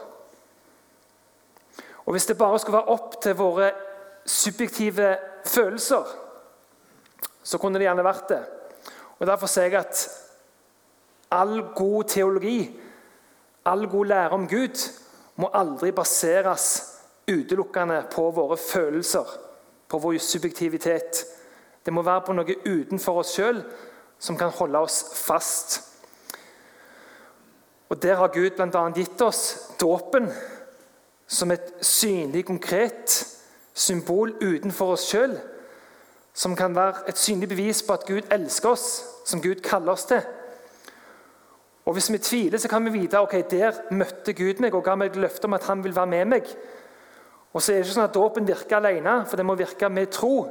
Og 2.05 2.11
Hvis 2.11 2.25
det 2.25 2.37
bare 2.37 2.59
skulle 2.59 2.77
være 2.77 2.93
opp 2.95 3.21
til 3.21 3.35
våre 3.35 3.71
subjektive 4.25 5.17
følelser, 5.45 6.03
så 7.43 7.57
kunne 7.57 7.79
det 7.79 7.85
gjerne 7.85 8.03
vært 8.03 8.29
det. 8.29 8.41
Og 9.19 9.27
Derfor 9.27 9.47
sier 9.47 9.69
jeg 9.69 9.79
at 9.79 10.07
all 11.31 11.61
god 11.75 12.03
teologi, 12.03 12.79
all 13.65 13.87
god 13.89 14.05
lære 14.05 14.29
om 14.29 14.47
Gud, 14.47 14.89
må 15.35 15.49
aldri 15.53 15.91
baseres 15.91 16.97
utelukkende 17.31 18.03
på 18.11 18.31
våre 18.31 18.57
følelser, 18.57 19.25
på 19.87 19.97
vår 19.97 20.17
subjektivitet. 20.17 21.25
Det 21.85 21.93
må 21.93 22.01
være 22.01 22.25
på 22.25 22.33
noe 22.33 22.57
utenfor 22.65 23.21
oss 23.21 23.35
sjøl 23.35 23.61
som 24.19 24.37
kan 24.37 24.53
holde 24.53 24.77
oss 24.77 25.03
fast. 25.15 25.90
Og 27.91 28.01
Der 28.01 28.15
har 28.15 28.27
Gud 28.31 28.49
bl.a. 28.55 28.89
gitt 28.95 29.21
oss 29.21 29.71
dåpen 29.81 30.29
som 31.27 31.51
et 31.51 31.73
synlig, 31.83 32.45
konkret 32.47 33.17
symbol 33.73 34.31
utenfor 34.39 34.93
oss 34.93 35.09
sjøl. 35.11 35.33
Som 36.33 36.55
kan 36.55 36.75
være 36.75 37.09
et 37.11 37.19
synlig 37.19 37.49
bevis 37.51 37.83
på 37.83 37.93
at 37.93 38.05
Gud 38.07 38.31
elsker 38.31 38.69
oss, 38.69 38.85
som 39.27 39.41
Gud 39.43 39.59
kaller 39.65 39.91
oss 39.91 40.07
til. 40.07 40.23
Og 41.85 41.93
Hvis 41.93 42.11
vi 42.11 42.17
tviler, 42.17 42.57
så 42.57 42.69
kan 42.71 42.85
vi 42.85 42.95
vite 42.95 43.19
ok, 43.19 43.35
der 43.51 43.83
møtte 43.91 44.33
Gud 44.33 44.63
meg 44.63 44.75
og 44.75 44.85
ga 44.87 44.95
meg 44.95 45.11
et 45.11 45.19
løfte 45.19 45.51
om 45.51 45.59
at 45.59 45.67
han 45.67 45.83
vil 45.83 45.95
være 45.95 46.07
med 46.07 46.25
meg. 46.25 46.55
Og 47.53 47.61
så 47.61 47.73
er 47.73 47.81
det 47.81 47.89
ikke 47.89 47.97
sånn 47.97 48.07
at 48.07 48.15
Dåpen 48.15 48.47
virker 48.47 48.79
alene, 48.79 49.25
for 49.27 49.35
det 49.35 49.45
må 49.45 49.59
virke 49.59 49.89
med 49.91 50.13
tro. 50.15 50.45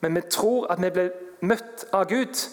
Men 0.00 0.14
vi 0.14 0.28
tror 0.30 0.70
at 0.70 0.82
vi 0.82 0.90
ble 0.94 1.10
møtt 1.40 1.88
av 1.90 2.06
Gud, 2.06 2.46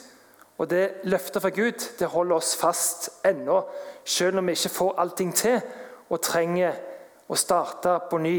og 0.59 0.67
det 0.69 1.07
løftet 1.07 1.41
fra 1.41 1.49
Gud 1.55 1.85
det 1.99 2.07
holder 2.11 2.35
oss 2.35 2.55
fast 2.59 3.09
ennå, 3.25 3.61
selv 4.03 4.37
om 4.37 4.47
vi 4.47 4.57
ikke 4.57 4.75
får 4.75 4.97
allting 4.99 5.31
til 5.35 5.61
og 6.09 6.21
trenger 6.21 6.75
å 7.29 7.37
starte 7.37 7.95
på 8.09 8.17
ny. 8.17 8.37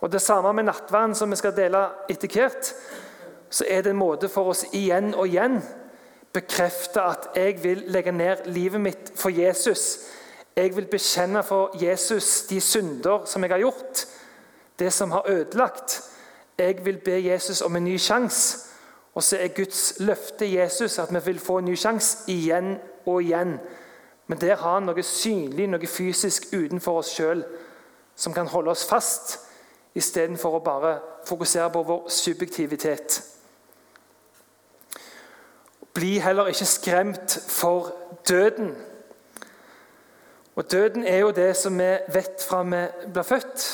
Og 0.00 0.12
Det 0.12 0.22
samme 0.22 0.52
med 0.52 0.66
nattvann, 0.66 1.14
som 1.14 1.30
vi 1.30 1.36
skal 1.36 1.54
dele 1.56 1.86
etter 2.10 2.28
hvert. 2.28 2.74
Så 3.50 3.64
er 3.68 3.82
det 3.82 3.90
en 3.94 4.02
måte 4.02 4.28
for 4.28 4.50
oss 4.50 4.64
igjen 4.72 5.14
og 5.14 5.28
igjen 5.28 5.60
bekrefte 6.34 7.02
at 7.02 7.28
jeg 7.36 7.62
vil 7.62 7.84
legge 7.86 8.12
ned 8.12 8.48
livet 8.50 8.80
mitt 8.80 9.12
for 9.16 9.30
Jesus. 9.30 10.10
Jeg 10.56 10.76
vil 10.76 10.86
bekjenne 10.90 11.42
for 11.42 11.70
Jesus 11.78 12.42
de 12.50 12.60
synder 12.60 13.24
som 13.24 13.42
jeg 13.42 13.50
har 13.50 13.62
gjort, 13.62 14.06
det 14.78 14.92
som 14.92 15.10
har 15.10 15.30
ødelagt. 15.30 16.02
Jeg 16.58 16.84
vil 16.84 16.98
be 16.98 17.22
Jesus 17.22 17.62
om 17.62 17.76
en 17.76 17.84
ny 17.84 17.98
sjanse. 17.98 18.73
Og 19.14 19.22
så 19.22 19.38
er 19.38 19.54
Guds 19.54 19.94
løfte 20.00 20.46
Jesus 20.54 20.98
at 20.98 21.12
vi 21.14 21.20
vil 21.24 21.40
få 21.40 21.58
en 21.58 21.64
ny 21.70 21.76
sjanse 21.78 22.24
igjen 22.30 22.76
og 23.06 23.22
igjen. 23.22 23.58
Men 24.26 24.40
der 24.40 24.56
har 24.56 24.78
han 24.78 24.88
noe 24.88 25.02
synlig, 25.02 25.68
noe 25.70 25.86
fysisk 25.86 26.48
utenfor 26.52 27.02
oss 27.02 27.12
sjøl 27.14 27.44
som 28.16 28.34
kan 28.34 28.46
holde 28.46 28.70
oss 28.70 28.86
fast, 28.88 29.38
istedenfor 29.94 30.58
å 30.58 30.64
bare 30.64 30.96
fokusere 31.26 31.70
på 31.70 31.82
vår 31.86 32.08
subjektivitet. 32.10 33.20
Bli 35.94 36.18
heller 36.18 36.50
ikke 36.50 36.66
skremt 36.66 37.38
for 37.48 37.92
døden. 38.28 38.74
Og 40.54 40.70
Døden 40.70 41.04
er 41.04 41.18
jo 41.18 41.30
det 41.30 41.56
som 41.56 41.78
vi 41.78 41.90
vet 42.14 42.42
fra 42.48 42.62
vi 42.62 42.82
blir 43.12 43.22
født. 43.26 43.66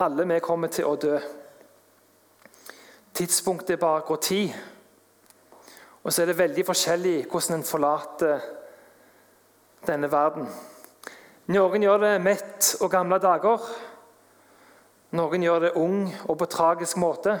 Alle 0.00 0.28
vi 0.28 0.38
kommer 0.40 0.72
til 0.72 0.88
å 0.88 0.96
dø. 0.96 1.18
Tidspunktet 3.22 3.70
er 3.70 3.76
bare 3.76 4.00
går 4.00 4.16
tid. 4.16 4.50
Og 6.02 6.12
så 6.12 6.22
er 6.22 6.26
det 6.26 6.38
veldig 6.38 6.64
forskjellig 6.66 7.26
hvordan 7.30 7.60
en 7.60 7.64
forlater 7.64 8.40
denne 9.86 10.08
verden. 10.10 10.48
Noen 11.54 11.84
gjør 11.86 12.00
det 12.02 12.10
mett 12.24 12.72
og 12.80 12.90
gamle 12.90 13.20
dager. 13.22 13.62
Noen 15.14 15.46
gjør 15.46 15.68
det 15.68 15.70
ung 15.78 16.00
og 16.24 16.40
på 16.40 16.48
tragisk 16.50 16.98
måte. 16.98 17.36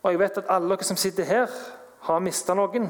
Og 0.00 0.14
jeg 0.14 0.22
vet 0.22 0.40
at 0.40 0.48
alle 0.56 0.72
dere 0.72 0.88
som 0.88 0.96
sitter 0.96 1.28
her, 1.28 1.52
har 2.08 2.24
mista 2.24 2.56
noen. 2.56 2.88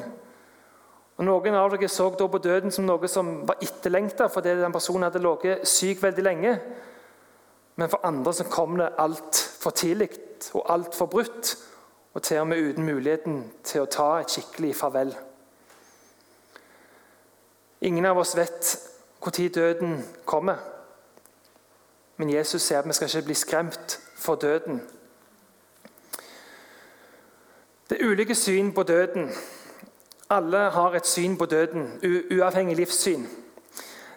Og 1.18 1.26
Noen 1.26 1.58
av 1.58 1.74
dere 1.74 1.90
så 1.90 2.06
da 2.14 2.30
på 2.30 2.42
døden 2.44 2.70
som 2.70 2.86
noe 2.86 3.10
som 3.10 3.40
var 3.50 3.58
etterlengta 3.58 4.30
fordi 4.30 4.54
den 4.62 4.78
personen 4.78 5.08
hadde 5.08 5.26
ligget 5.26 5.66
syk 5.66 6.06
veldig 6.06 6.30
lenge. 6.30 6.54
Men 7.74 7.90
for 7.90 8.06
andre 8.06 8.38
så 8.38 8.46
kom 8.46 8.78
det 8.78 8.94
altfor 9.64 9.70
tidlig 9.70 10.10
og 10.54 10.72
altfor 10.72 11.06
brutt. 11.06 11.58
Og 12.14 12.22
til 12.22 12.38
og 12.38 12.46
med 12.46 12.70
uten 12.70 12.84
muligheten 12.84 13.52
til 13.64 13.80
å 13.82 13.90
ta 13.90 14.20
et 14.20 14.30
skikkelig 14.30 14.76
farvel. 14.76 15.16
Ingen 17.80 18.04
av 18.04 18.18
oss 18.18 18.36
vet 18.36 18.76
når 19.24 19.48
døden 19.54 20.04
kommer. 20.24 20.56
Men 22.16 22.30
Jesus 22.30 22.62
sier 22.62 22.78
at 22.78 22.86
vi 22.86 22.92
skal 22.92 23.08
ikke 23.08 23.26
bli 23.26 23.34
skremt 23.34 24.00
for 24.16 24.34
døden. 24.34 24.82
Det 27.90 27.98
er 28.00 28.06
ulike 28.06 28.34
syn 28.34 28.72
på 28.72 28.82
døden. 28.82 29.30
Alle 30.30 30.70
har 30.70 30.94
et 30.94 31.06
syn 31.06 31.38
på 31.38 31.46
døden, 31.46 31.98
uavhengig 32.30 32.76
livssyn. 32.76 33.26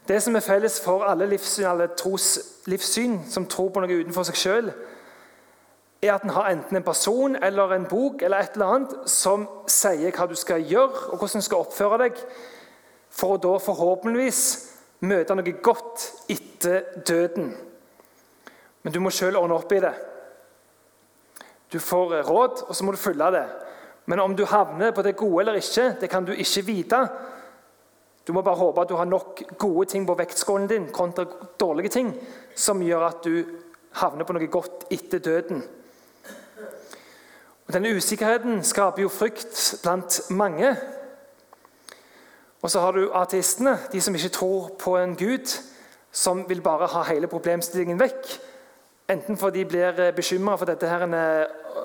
Det 0.08 0.22
som 0.24 0.36
er 0.36 0.40
felles 0.40 0.82
for 0.82 1.04
alle 1.04 1.26
livssyn, 1.30 1.66
alle 1.66 1.90
tros 1.98 2.40
livssyn 2.66 3.20
som 3.30 3.46
tror 3.46 3.70
på 3.70 3.80
noe 3.80 4.00
utenfor 4.04 4.24
seg 4.24 4.36
sjøl, 4.36 4.72
er 6.02 6.14
at 6.14 6.24
en 6.24 6.36
har 6.36 6.50
enten 6.52 6.78
en 6.78 6.86
person 6.86 7.36
eller 7.44 7.74
en 7.74 7.88
bok 7.90 8.22
eller 8.22 8.38
et 8.44 8.58
eller 8.58 8.74
annet 8.74 9.10
som 9.10 9.48
sier 9.70 10.14
hva 10.14 10.28
du 10.30 10.36
skal 10.38 10.66
gjøre, 10.66 11.12
og 11.12 11.18
hvordan 11.18 11.42
du 11.42 11.46
skal 11.48 11.64
oppføre 11.64 12.02
deg, 12.04 12.20
for 13.10 13.36
å 13.36 13.42
da 13.42 13.56
forhåpentligvis 13.62 14.42
møte 15.08 15.38
noe 15.38 15.56
godt 15.64 16.06
etter 16.30 17.02
døden. 17.08 17.54
Men 18.84 18.94
du 18.94 19.00
må 19.02 19.12
sjøl 19.14 19.38
ordne 19.40 19.58
opp 19.58 19.74
i 19.74 19.82
det. 19.84 19.94
Du 21.74 21.80
får 21.84 22.22
råd, 22.28 22.68
og 22.70 22.76
så 22.76 22.86
må 22.86 22.94
du 22.94 23.02
følge 23.02 23.32
det. 23.34 23.46
Men 24.08 24.22
om 24.24 24.36
du 24.38 24.46
havner 24.48 24.94
på 24.96 25.04
det 25.04 25.18
gode 25.20 25.42
eller 25.42 25.60
ikke, 25.60 25.90
det 26.00 26.10
kan 26.10 26.26
du 26.26 26.32
ikke 26.32 26.64
vite. 26.64 27.02
Du 28.28 28.32
må 28.36 28.44
bare 28.44 28.60
håpe 28.60 28.84
at 28.84 28.90
du 28.90 28.96
har 29.00 29.08
nok 29.08 29.42
gode 29.60 29.88
ting 29.92 30.06
på 30.08 30.16
vektskålen 30.20 30.68
din 30.68 30.88
kontra 30.96 31.26
dårlige 31.60 31.92
ting 31.92 32.14
som 32.56 32.82
gjør 32.84 33.06
at 33.10 33.28
du 33.28 33.44
havner 34.00 34.28
på 34.28 34.36
noe 34.36 34.48
godt 34.52 34.88
etter 34.92 35.20
døden. 35.24 35.66
Og 37.68 37.74
Denne 37.74 37.92
usikkerheten 37.96 38.64
skaper 38.64 39.02
jo 39.02 39.10
frykt 39.12 39.80
blant 39.84 40.22
mange. 40.30 40.76
Og 42.62 42.72
så 42.72 42.80
har 42.80 42.92
du 42.96 43.12
ateistene, 43.14 43.78
de 43.92 44.02
som 44.02 44.16
ikke 44.16 44.30
tror 44.30 44.70
på 44.80 44.98
en 44.98 45.16
gud, 45.16 45.52
som 46.12 46.50
vil 46.50 46.62
bare 46.62 46.88
ha 46.88 47.04
hele 47.12 47.28
problemstillingen 47.28 48.00
vekk. 48.00 48.32
Enten 49.12 49.38
fordi 49.38 49.64
de 49.64 49.70
blir 49.70 50.12
bekymra 50.16 50.56
for 50.56 50.66
dette 50.66 50.88
her, 50.88 51.04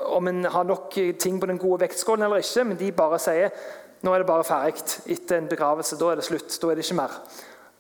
om 0.07 0.29
en 0.29 0.45
har 0.45 0.63
nok 0.63 0.95
ting 1.19 1.41
på 1.41 1.47
den 1.47 1.59
gode 1.59 1.81
vektskålen 1.81 2.25
eller 2.25 2.43
ikke, 2.43 2.65
men 2.65 2.79
de 2.79 2.93
bare 2.93 3.19
sier 3.19 3.51
nå 4.03 4.15
er 4.15 4.23
det 4.23 4.27
bare 4.27 4.47
ferdig 4.47 4.83
etter 5.15 5.39
en 5.39 5.51
begravelse. 5.51 5.99
Da 5.99 6.11
er 6.11 6.19
det 6.19 6.27
slutt. 6.27 6.59
Da 6.63 6.71
er 6.71 6.79
det 6.79 6.87
ikke 6.87 6.99
mer. 6.99 7.21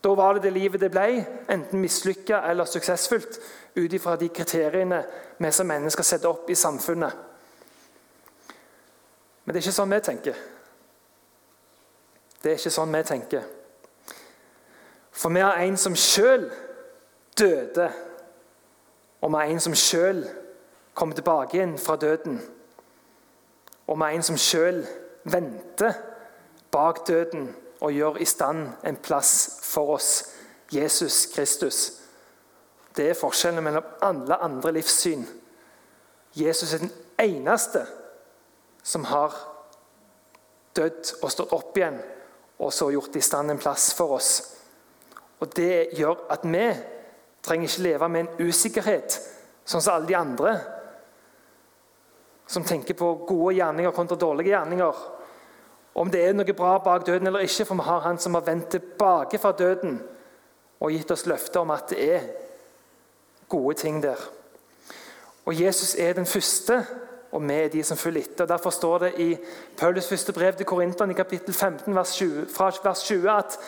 Da 0.02 0.14
var 0.14 0.34
det 0.34 0.42
det 0.42 0.52
livet 0.52 0.80
det 0.82 0.90
ble, 0.90 1.24
enten 1.50 1.80
mislykka 1.82 2.42
eller 2.50 2.66
suksessfullt, 2.66 3.38
ut 3.76 3.92
ifra 3.92 4.16
de 4.18 4.28
kriteriene 4.28 5.04
vi 5.38 5.50
som 5.54 5.66
mennesker 5.66 6.06
setter 6.06 6.30
opp 6.30 6.50
i 6.50 6.58
samfunnet. 6.58 7.31
Men 9.44 9.54
det 9.54 9.60
er 9.60 9.66
ikke 9.66 9.78
sånn 9.78 9.94
vi 9.94 10.00
tenker. 10.06 10.38
Det 12.42 12.50
er 12.52 12.58
ikke 12.58 12.74
sånn 12.74 12.94
vi 12.94 13.02
tenker. 13.06 13.44
For 15.12 15.34
vi 15.34 15.42
har 15.44 15.60
en 15.62 15.76
som 15.76 15.96
sjøl 15.98 16.48
døde 17.38 17.90
og 19.22 19.30
vi 19.30 19.36
har 19.36 19.50
en 19.50 19.60
som 19.60 19.74
sjøl 19.74 20.24
kommer 20.94 21.14
tilbake 21.14 21.56
igjen 21.56 21.76
fra 21.78 21.96
døden. 21.96 22.40
Og 23.86 23.98
vi 23.98 24.02
har 24.02 24.16
en 24.16 24.26
som 24.26 24.38
sjøl 24.38 24.82
venter 25.24 25.94
bak 26.74 27.04
døden 27.06 27.52
og 27.80 27.92
gjør 27.92 28.18
i 28.18 28.26
stand 28.26 28.68
en 28.84 28.98
plass 28.98 29.60
for 29.62 29.94
oss, 29.94 30.10
Jesus 30.72 31.26
Kristus. 31.34 32.00
Det 32.96 33.10
er 33.10 33.18
forskjellen 33.18 33.64
mellom 33.64 33.86
alle 34.02 34.36
andre 34.42 34.72
livssyn 34.72 35.24
Jesus 36.36 36.74
er 36.74 36.78
den 36.78 36.92
eneste 37.20 37.84
som 37.84 38.01
har 39.04 39.34
dødd 40.76 41.14
og 41.22 41.30
stått 41.30 41.54
opp 41.54 41.76
igjen, 41.78 42.00
og 42.58 42.72
så 42.72 42.90
gjort 42.92 43.16
i 43.16 43.24
stand 43.24 43.50
en 43.50 43.60
plass 43.62 43.92
for 43.94 44.16
oss. 44.18 44.32
Og 45.40 45.50
Det 45.54 45.88
gjør 45.98 46.26
at 46.30 46.44
vi 46.46 46.66
trenger 47.42 47.68
ikke 47.68 47.82
leve 47.82 48.08
med 48.08 48.20
en 48.20 48.48
usikkerhet, 48.48 49.18
sånn 49.64 49.82
som 49.82 49.94
alle 49.94 50.06
de 50.06 50.16
andre 50.16 50.54
som 52.52 52.64
tenker 52.64 52.94
på 52.94 53.08
gode 53.26 53.54
gjerninger 53.56 53.94
kontra 53.96 54.16
dårlige 54.16 54.52
gjerninger. 54.52 55.02
Om 55.94 56.10
det 56.12 56.22
er 56.24 56.36
noe 56.36 56.54
bra 56.56 56.76
bak 56.84 57.06
døden 57.06 57.26
eller 57.26 57.44
ikke, 57.46 57.64
for 57.64 57.80
vi 57.80 57.86
har 57.86 58.00
Han 58.00 58.18
som 58.18 58.34
har 58.34 58.46
vendt 58.46 58.70
tilbake 58.70 59.38
fra 59.38 59.52
døden 59.52 60.00
og 60.80 60.90
gitt 60.92 61.10
oss 61.10 61.26
løfter 61.26 61.60
om 61.60 61.70
at 61.70 61.88
det 61.90 62.14
er 62.14 62.28
gode 63.48 63.74
ting 63.78 64.02
der. 64.02 64.18
Og 65.44 65.60
Jesus 65.60 65.94
er 65.94 66.12
den 66.12 66.26
første, 66.26 66.86
og 67.32 67.50
er 67.50 67.68
de 67.68 67.82
som 67.82 67.96
følger 67.96 68.20
etter. 68.20 68.46
Derfor 68.46 68.70
står 68.70 68.98
det 68.98 69.12
i 69.18 69.36
Paulus 69.76 70.08
første 70.08 70.32
brev 70.32 70.52
til 70.52 70.66
Korinterne 70.66 71.12
i 71.12 71.16
kapittel 71.16 71.54
15 71.54 71.94
vers 71.94 72.14
20, 72.14 72.46
fra 72.56 72.72
vers 72.84 73.02
20 73.02 73.30
at 73.30 73.58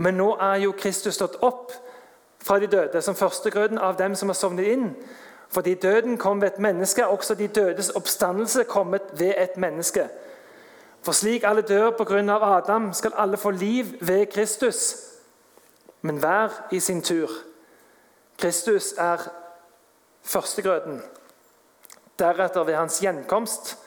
men 0.00 0.16
nå 0.16 0.30
er 0.40 0.62
jo 0.62 0.72
Kristus 0.72 1.18
stått 1.18 1.36
opp 1.44 1.72
fra 2.40 2.56
de 2.58 2.66
døde 2.72 3.02
som 3.04 3.14
førstegrøden 3.14 3.78
av 3.78 3.98
dem 3.98 4.14
som 4.16 4.32
har 4.32 4.38
sovnet 4.38 4.70
inn. 4.72 4.86
Fordi 5.52 5.74
døden 5.74 6.16
kom 6.16 6.40
ved 6.40 6.54
et 6.54 6.58
menneske, 6.58 7.06
også 7.06 7.34
de 7.34 7.48
dødes 7.48 7.90
oppstandelse 7.90 8.64
kommet 8.64 9.02
ved 9.18 9.34
et 9.36 9.56
menneske. 9.60 10.06
For 11.02 11.12
slik 11.12 11.44
alle 11.44 11.62
dør 11.62 11.90
på 11.98 12.04
grunn 12.08 12.32
av 12.32 12.44
Adam, 12.48 12.92
skal 12.96 13.12
alle 13.16 13.36
få 13.36 13.50
liv 13.50 13.92
ved 14.00 14.26
Kristus. 14.32 14.96
Men 16.02 16.16
hver 16.16 16.48
i 16.70 16.80
sin 16.80 17.02
tur. 17.02 17.30
Kristus 18.38 18.94
er 18.98 19.28
førstegrøden. 20.22 21.02
Deretter, 22.20 22.64
ved 22.64 22.76
hans 22.76 23.00
gjenkomst, 23.00 23.78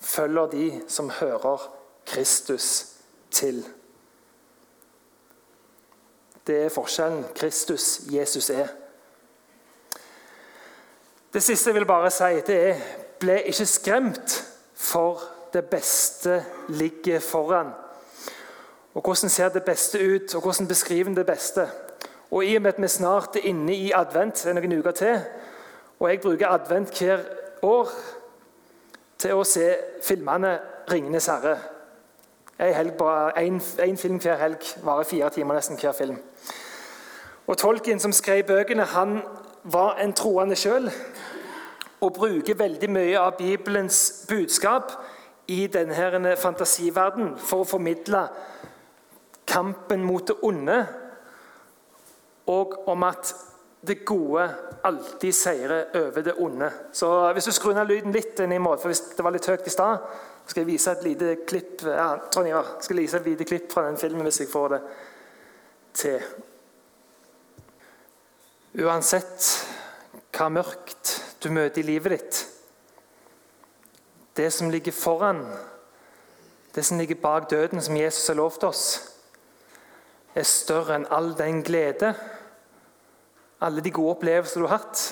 følger 0.00 0.46
de 0.46 0.82
som 0.88 1.10
hører 1.10 1.68
Kristus 2.06 2.86
til. 3.30 3.64
Det 6.46 6.64
er 6.64 6.74
forskjellen 6.74 7.24
Kristus, 7.34 8.00
Jesus, 8.10 8.50
er. 8.50 8.66
Det 11.32 11.42
siste 11.42 11.70
jeg 11.70 11.74
vil 11.74 11.86
bare 11.86 12.10
si, 12.10 12.40
det 12.46 12.58
er 12.68 12.80
ble 13.22 13.38
ikke 13.46 13.66
skremt, 13.66 14.38
for 14.74 15.22
det 15.52 15.64
beste 15.70 16.44
ligger 16.68 17.20
foran. 17.20 17.70
Og 18.94 19.02
Hvordan 19.02 19.30
ser 19.30 19.48
det 19.48 19.64
beste 19.64 19.98
ut, 20.14 20.34
og 20.34 20.40
hvordan 20.40 20.68
beskriver 20.68 21.14
det 21.14 21.26
beste? 21.26 21.68
Og 22.30 22.44
I 22.44 22.56
og 22.56 22.62
med 22.62 22.72
at 22.72 22.82
vi 22.82 22.88
snart 22.88 23.36
er 23.36 23.40
inne 23.40 23.74
i 23.74 23.92
advent, 23.94 24.46
er 24.46 24.52
noen 24.52 24.78
uker 24.78 24.90
til, 24.90 25.20
og 26.00 26.10
jeg 26.10 26.20
bruker 26.20 26.48
advent 26.48 26.98
hver 26.98 27.20
år 27.62 27.88
til 29.18 29.34
å 29.34 29.44
se 29.44 29.76
filmene 30.02 30.58
'Ringenes 30.90 31.26
herre'. 31.26 31.58
Én 32.58 33.96
film 33.96 34.18
hver 34.18 34.36
helg 34.36 34.64
varer 34.84 35.04
fire 35.04 35.30
timer 35.30 35.54
nesten 35.54 35.76
hver 35.76 35.92
film. 35.92 36.18
Og 37.46 37.58
Tolkien, 37.58 38.00
som 38.00 38.12
skrev 38.12 38.44
bøkene, 38.46 38.84
han 38.84 39.22
var 39.64 39.94
en 39.94 40.12
troende 40.12 40.56
sjøl 40.56 40.90
og 42.00 42.12
bruker 42.14 42.54
veldig 42.58 42.90
mye 42.90 43.18
av 43.18 43.36
Bibelens 43.38 44.26
budskap 44.28 44.92
i 45.48 45.66
denne 45.66 46.36
fantasiverdenen 46.36 47.36
for 47.38 47.62
å 47.62 47.68
formidle 47.68 48.26
kampen 49.46 50.04
mot 50.04 50.28
det 50.28 50.36
onde, 50.42 50.86
og 52.46 52.88
om 52.88 53.02
at 53.02 53.34
det 53.86 54.04
gode 54.06 54.44
alltid 54.82 55.34
seirer 55.34 55.96
over 55.98 56.22
det 56.22 56.34
onde. 56.38 56.70
Så 56.92 57.32
Hvis 57.32 57.44
du 57.44 57.52
skrur 57.52 57.74
ned 57.74 57.88
lyden 57.90 58.14
litt, 58.14 58.38
inn 58.40 58.52
i 58.52 58.58
mål, 58.62 58.78
for 58.78 58.92
hvis 58.92 59.02
det 59.16 59.24
var 59.24 59.34
litt 59.34 59.48
høyt 59.50 59.66
i 59.66 59.74
stad, 59.74 60.04
skal 60.46 60.62
jeg 60.62 60.70
vise 60.70 60.92
et 60.92 61.04
lite 61.06 61.34
klipp 61.46 61.82
ja, 61.86 62.06
Trond 62.30 62.48
Ivar, 62.48 62.76
skal 62.82 62.98
vise 62.98 63.18
et 63.18 63.26
lite 63.26 63.46
klipp 63.46 63.72
fra 63.72 63.86
den 63.86 63.98
filmen 63.98 64.26
hvis 64.26 64.40
jeg 64.42 64.50
får 64.50 64.74
det 64.74 64.80
til. 65.98 66.24
Uansett 68.82 69.48
hva 70.32 70.48
mørkt 70.48 71.12
du 71.42 71.50
møter 71.52 71.82
i 71.82 71.86
livet 71.86 72.14
ditt, 72.14 72.42
det 74.38 74.48
som 74.54 74.70
ligger 74.72 74.94
foran, 74.96 75.42
det 76.74 76.84
som 76.86 76.98
ligger 76.98 77.20
bak 77.20 77.50
døden, 77.50 77.82
som 77.82 77.98
Jesus 77.98 78.30
har 78.30 78.38
lovt 78.38 78.64
oss, 78.64 78.84
er 80.34 80.46
større 80.48 80.96
enn 80.96 81.10
all 81.12 81.34
den 81.36 81.60
glede, 81.66 82.14
alle 83.62 83.80
de 83.80 83.90
gode 83.94 84.16
opplevelser 84.16 84.60
du 84.60 84.66
har 84.66 84.80
hatt. 84.82 85.02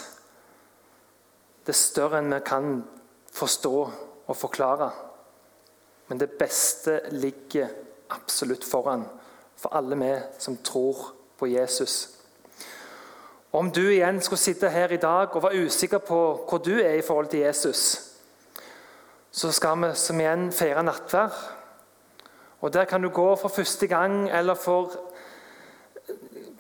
Det 1.67 1.75
er 1.75 1.79
større 1.79 2.19
enn 2.19 2.33
vi 2.35 2.41
kan 2.47 2.81
forstå 3.33 3.75
og 4.27 4.37
forklare. 4.37 4.91
Men 6.11 6.19
det 6.19 6.33
beste 6.39 7.01
ligger 7.15 7.71
absolutt 8.11 8.67
foran 8.67 9.05
for 9.61 9.77
alle 9.77 9.99
vi 10.01 10.15
som 10.39 10.57
tror 10.67 11.13
på 11.39 11.47
Jesus. 11.47 12.09
Om 13.53 13.71
du 13.71 13.83
igjen 13.91 14.21
skulle 14.23 14.43
sitte 14.43 14.71
her 14.71 14.93
i 14.95 15.01
dag 15.03 15.35
og 15.35 15.43
være 15.43 15.67
usikker 15.67 16.03
på 16.03 16.19
hvor 16.49 16.59
du 16.59 16.77
er 16.79 16.99
i 16.99 17.07
forhold 17.07 17.31
til 17.31 17.45
Jesus, 17.47 18.07
så 19.31 19.53
skal 19.53 19.79
vi 19.79 19.95
som 19.95 20.21
igjen 20.21 20.51
feire 20.53 20.83
nattverd. 20.83 21.39
Og 22.61 22.73
Der 22.73 22.85
kan 22.85 23.03
du 23.03 23.09
gå 23.09 23.37
for 23.37 23.49
første 23.49 23.87
gang 23.87 24.31
eller 24.31 24.55
for 24.55 24.91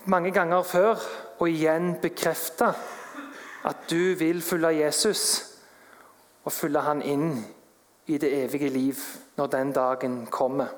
mange 0.05 0.31
ganger 0.31 0.62
før 0.62 0.96
og 1.40 1.48
igjen 1.48 1.94
bekrefte 2.03 2.68
at 3.64 3.88
du 3.90 4.14
vil 4.20 4.42
følge 4.44 4.85
Jesus 4.85 5.24
og 6.44 6.53
følge 6.53 6.83
han 6.85 7.03
inn 7.03 7.33
i 8.07 8.18
det 8.20 8.31
evige 8.44 8.68
liv 8.68 9.00
når 9.37 9.46
den 9.53 9.72
dagen 9.72 10.26
kommer. 10.26 10.68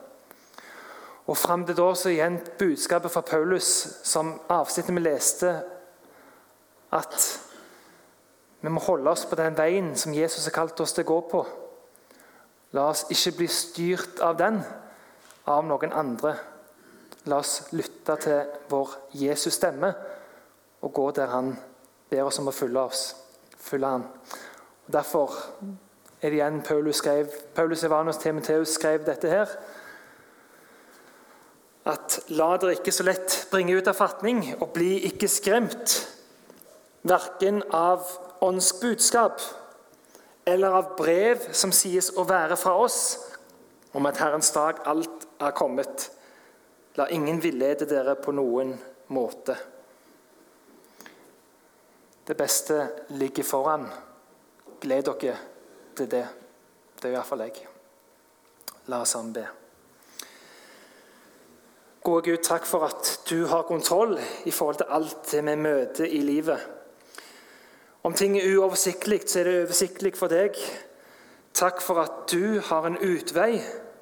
Og 1.26 1.36
Fram 1.36 1.66
til 1.66 1.76
da 1.78 1.88
så 1.94 2.10
igjen 2.10 2.40
budskapet 2.58 3.10
fra 3.10 3.20
Paulus, 3.20 3.88
som 4.04 4.34
avsnittet 4.50 4.94
vi 4.94 5.02
leste, 5.02 5.52
at 6.92 7.26
vi 8.60 8.70
må 8.70 8.80
holde 8.80 9.10
oss 9.10 9.24
på 9.26 9.38
den 9.38 9.56
veien 9.58 9.94
som 9.96 10.14
Jesus 10.14 10.44
har 10.46 10.54
kalt 10.54 10.80
oss 10.80 10.94
til 10.94 11.06
å 11.06 11.10
gå 11.12 11.20
på. 11.30 11.42
La 12.74 12.88
oss 12.90 13.06
ikke 13.10 13.36
bli 13.38 13.48
styrt 13.50 14.20
av 14.22 14.36
den, 14.38 14.60
av 15.46 15.64
noen 15.66 15.94
andre. 15.94 16.34
La 17.30 17.38
oss 17.42 17.72
lytte 17.72 18.18
til 18.22 18.58
vår 18.70 18.98
Jesus 19.18 19.58
stemme 19.58 19.94
og 20.82 20.92
gå 20.92 21.10
der 21.16 21.30
han 21.32 21.54
ber 22.10 22.26
oss 22.28 22.38
om 22.42 22.50
å 22.50 22.54
følge 22.54 22.80
oss. 22.80 23.04
Følge 23.62 23.92
han. 23.94 24.06
Og 24.86 24.92
derfor 24.92 25.36
er 26.20 26.30
det 26.30 26.38
igjen 26.38 26.62
Paulus 26.66 27.00
skrev, 27.02 27.30
Paulus 27.54 27.84
Evanus 27.84 28.20
Timoteus 28.22 28.74
skrev 28.76 29.06
dette 29.06 29.30
her. 29.30 29.54
At 31.88 32.20
la 32.30 32.52
dere 32.62 32.76
ikke 32.76 32.94
så 32.94 33.06
lett 33.06 33.40
bringe 33.50 33.74
ut 33.74 33.88
av 33.90 33.98
fatning, 33.98 34.44
og 34.60 34.70
bli 34.74 35.00
ikke 35.08 35.30
skremt 35.30 35.96
verken 37.02 37.62
av 37.74 38.06
åndsbudskap 38.42 39.42
eller 40.46 40.78
av 40.78 40.94
brev 40.98 41.48
som 41.54 41.74
sies 41.74 42.10
å 42.18 42.24
være 42.26 42.58
fra 42.58 42.74
oss, 42.78 43.00
om 43.94 44.06
at 44.08 44.18
Herrens 44.22 44.50
dag 44.54 44.80
alt 44.88 45.26
er 45.42 45.54
kommet. 45.54 46.08
La 46.98 47.08
ingen 47.10 47.38
villede 47.42 47.86
dere 47.88 48.14
på 48.18 48.34
noen 48.34 48.74
måte. 49.14 49.56
Det 52.26 52.36
beste 52.36 52.88
ligger 53.08 53.42
foran. 53.42 53.88
Gled 54.80 55.02
dere 55.02 55.36
til 55.96 56.10
det. 56.10 56.26
Det 57.02 57.10
er 57.10 57.16
iallfall 57.16 57.42
jeg. 57.46 57.66
La 58.90 59.00
oss 59.02 59.14
sammen 59.14 59.34
be. 59.34 59.44
Gode 62.02 62.30
Gud, 62.30 62.38
takk 62.42 62.66
for 62.66 62.86
at 62.86 63.10
du 63.30 63.44
har 63.46 63.66
kontroll 63.66 64.16
i 64.44 64.50
forhold 64.50 64.80
til 64.80 64.90
alt 64.90 65.28
det 65.30 65.42
vi 65.46 65.54
møter 65.54 66.06
i 66.06 66.22
livet. 66.22 66.58
Om 68.02 68.14
ting 68.18 68.38
er 68.38 68.56
uoversiktlig, 68.56 69.20
så 69.26 69.40
er 69.40 69.44
det 69.44 69.60
oversiktlig 69.62 70.16
for 70.18 70.30
deg. 70.30 70.58
Takk 71.54 71.82
for 71.82 72.02
at 72.02 72.24
du 72.32 72.58
har 72.58 72.86
en 72.86 72.98
utvei 72.98 73.60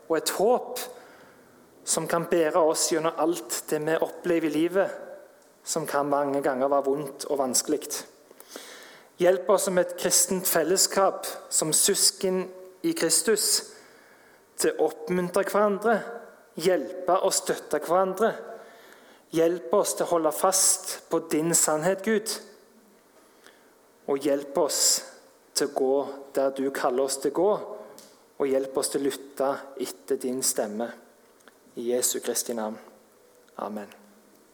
og 0.08 0.16
et 0.16 0.32
håp 0.38 0.80
som 1.84 2.06
kan 2.08 2.24
bære 2.30 2.60
oss 2.60 2.86
gjennom 2.92 3.16
alt 3.20 3.64
det 3.68 3.82
vi 3.84 3.98
opplever 4.00 4.48
i 4.48 4.54
livet, 4.54 4.88
som 5.64 5.86
kan 5.86 6.08
mange 6.08 6.40
ganger 6.42 6.72
være 6.72 6.88
vondt 6.88 7.28
og 7.28 7.38
vanskelig. 7.42 7.82
Hjelp 9.20 9.50
oss 9.52 9.66
som 9.68 9.78
et 9.78 9.96
kristent 10.00 10.48
fellesskap, 10.48 11.26
som 11.52 11.74
søsken 11.76 12.46
i 12.82 12.94
Kristus, 12.96 13.74
til 14.56 14.72
å 14.76 14.88
oppmuntre 14.88 15.44
hverandre, 15.48 15.98
hjelpe 16.60 17.18
og 17.20 17.34
støtte 17.36 17.82
hverandre. 17.84 18.32
Hjelp 19.36 19.74
oss 19.76 19.92
til 19.94 20.08
å 20.08 20.14
holde 20.16 20.32
fast 20.34 20.96
på 21.12 21.20
din 21.32 21.52
sannhet, 21.54 22.02
Gud 22.04 22.32
og 24.10 24.18
hjelp 24.26 24.58
oss 24.58 24.80
til 25.54 25.70
å 25.70 25.76
gå 25.76 25.94
der 26.34 26.50
du 26.56 26.64
kaller 26.74 27.06
oss 27.06 27.20
til 27.22 27.30
å 27.30 27.38
gå, 27.38 27.52
og 28.40 28.48
hjelp 28.48 28.76
oss 28.80 28.90
til 28.90 29.02
å 29.02 29.06
lytte 29.06 29.52
etter 29.86 30.20
din 30.20 30.42
stemme. 30.42 30.90
I 31.78 31.92
Jesu 31.92 32.18
Kristi 32.24 32.56
navn. 32.56 32.78
Amen. 33.62 33.99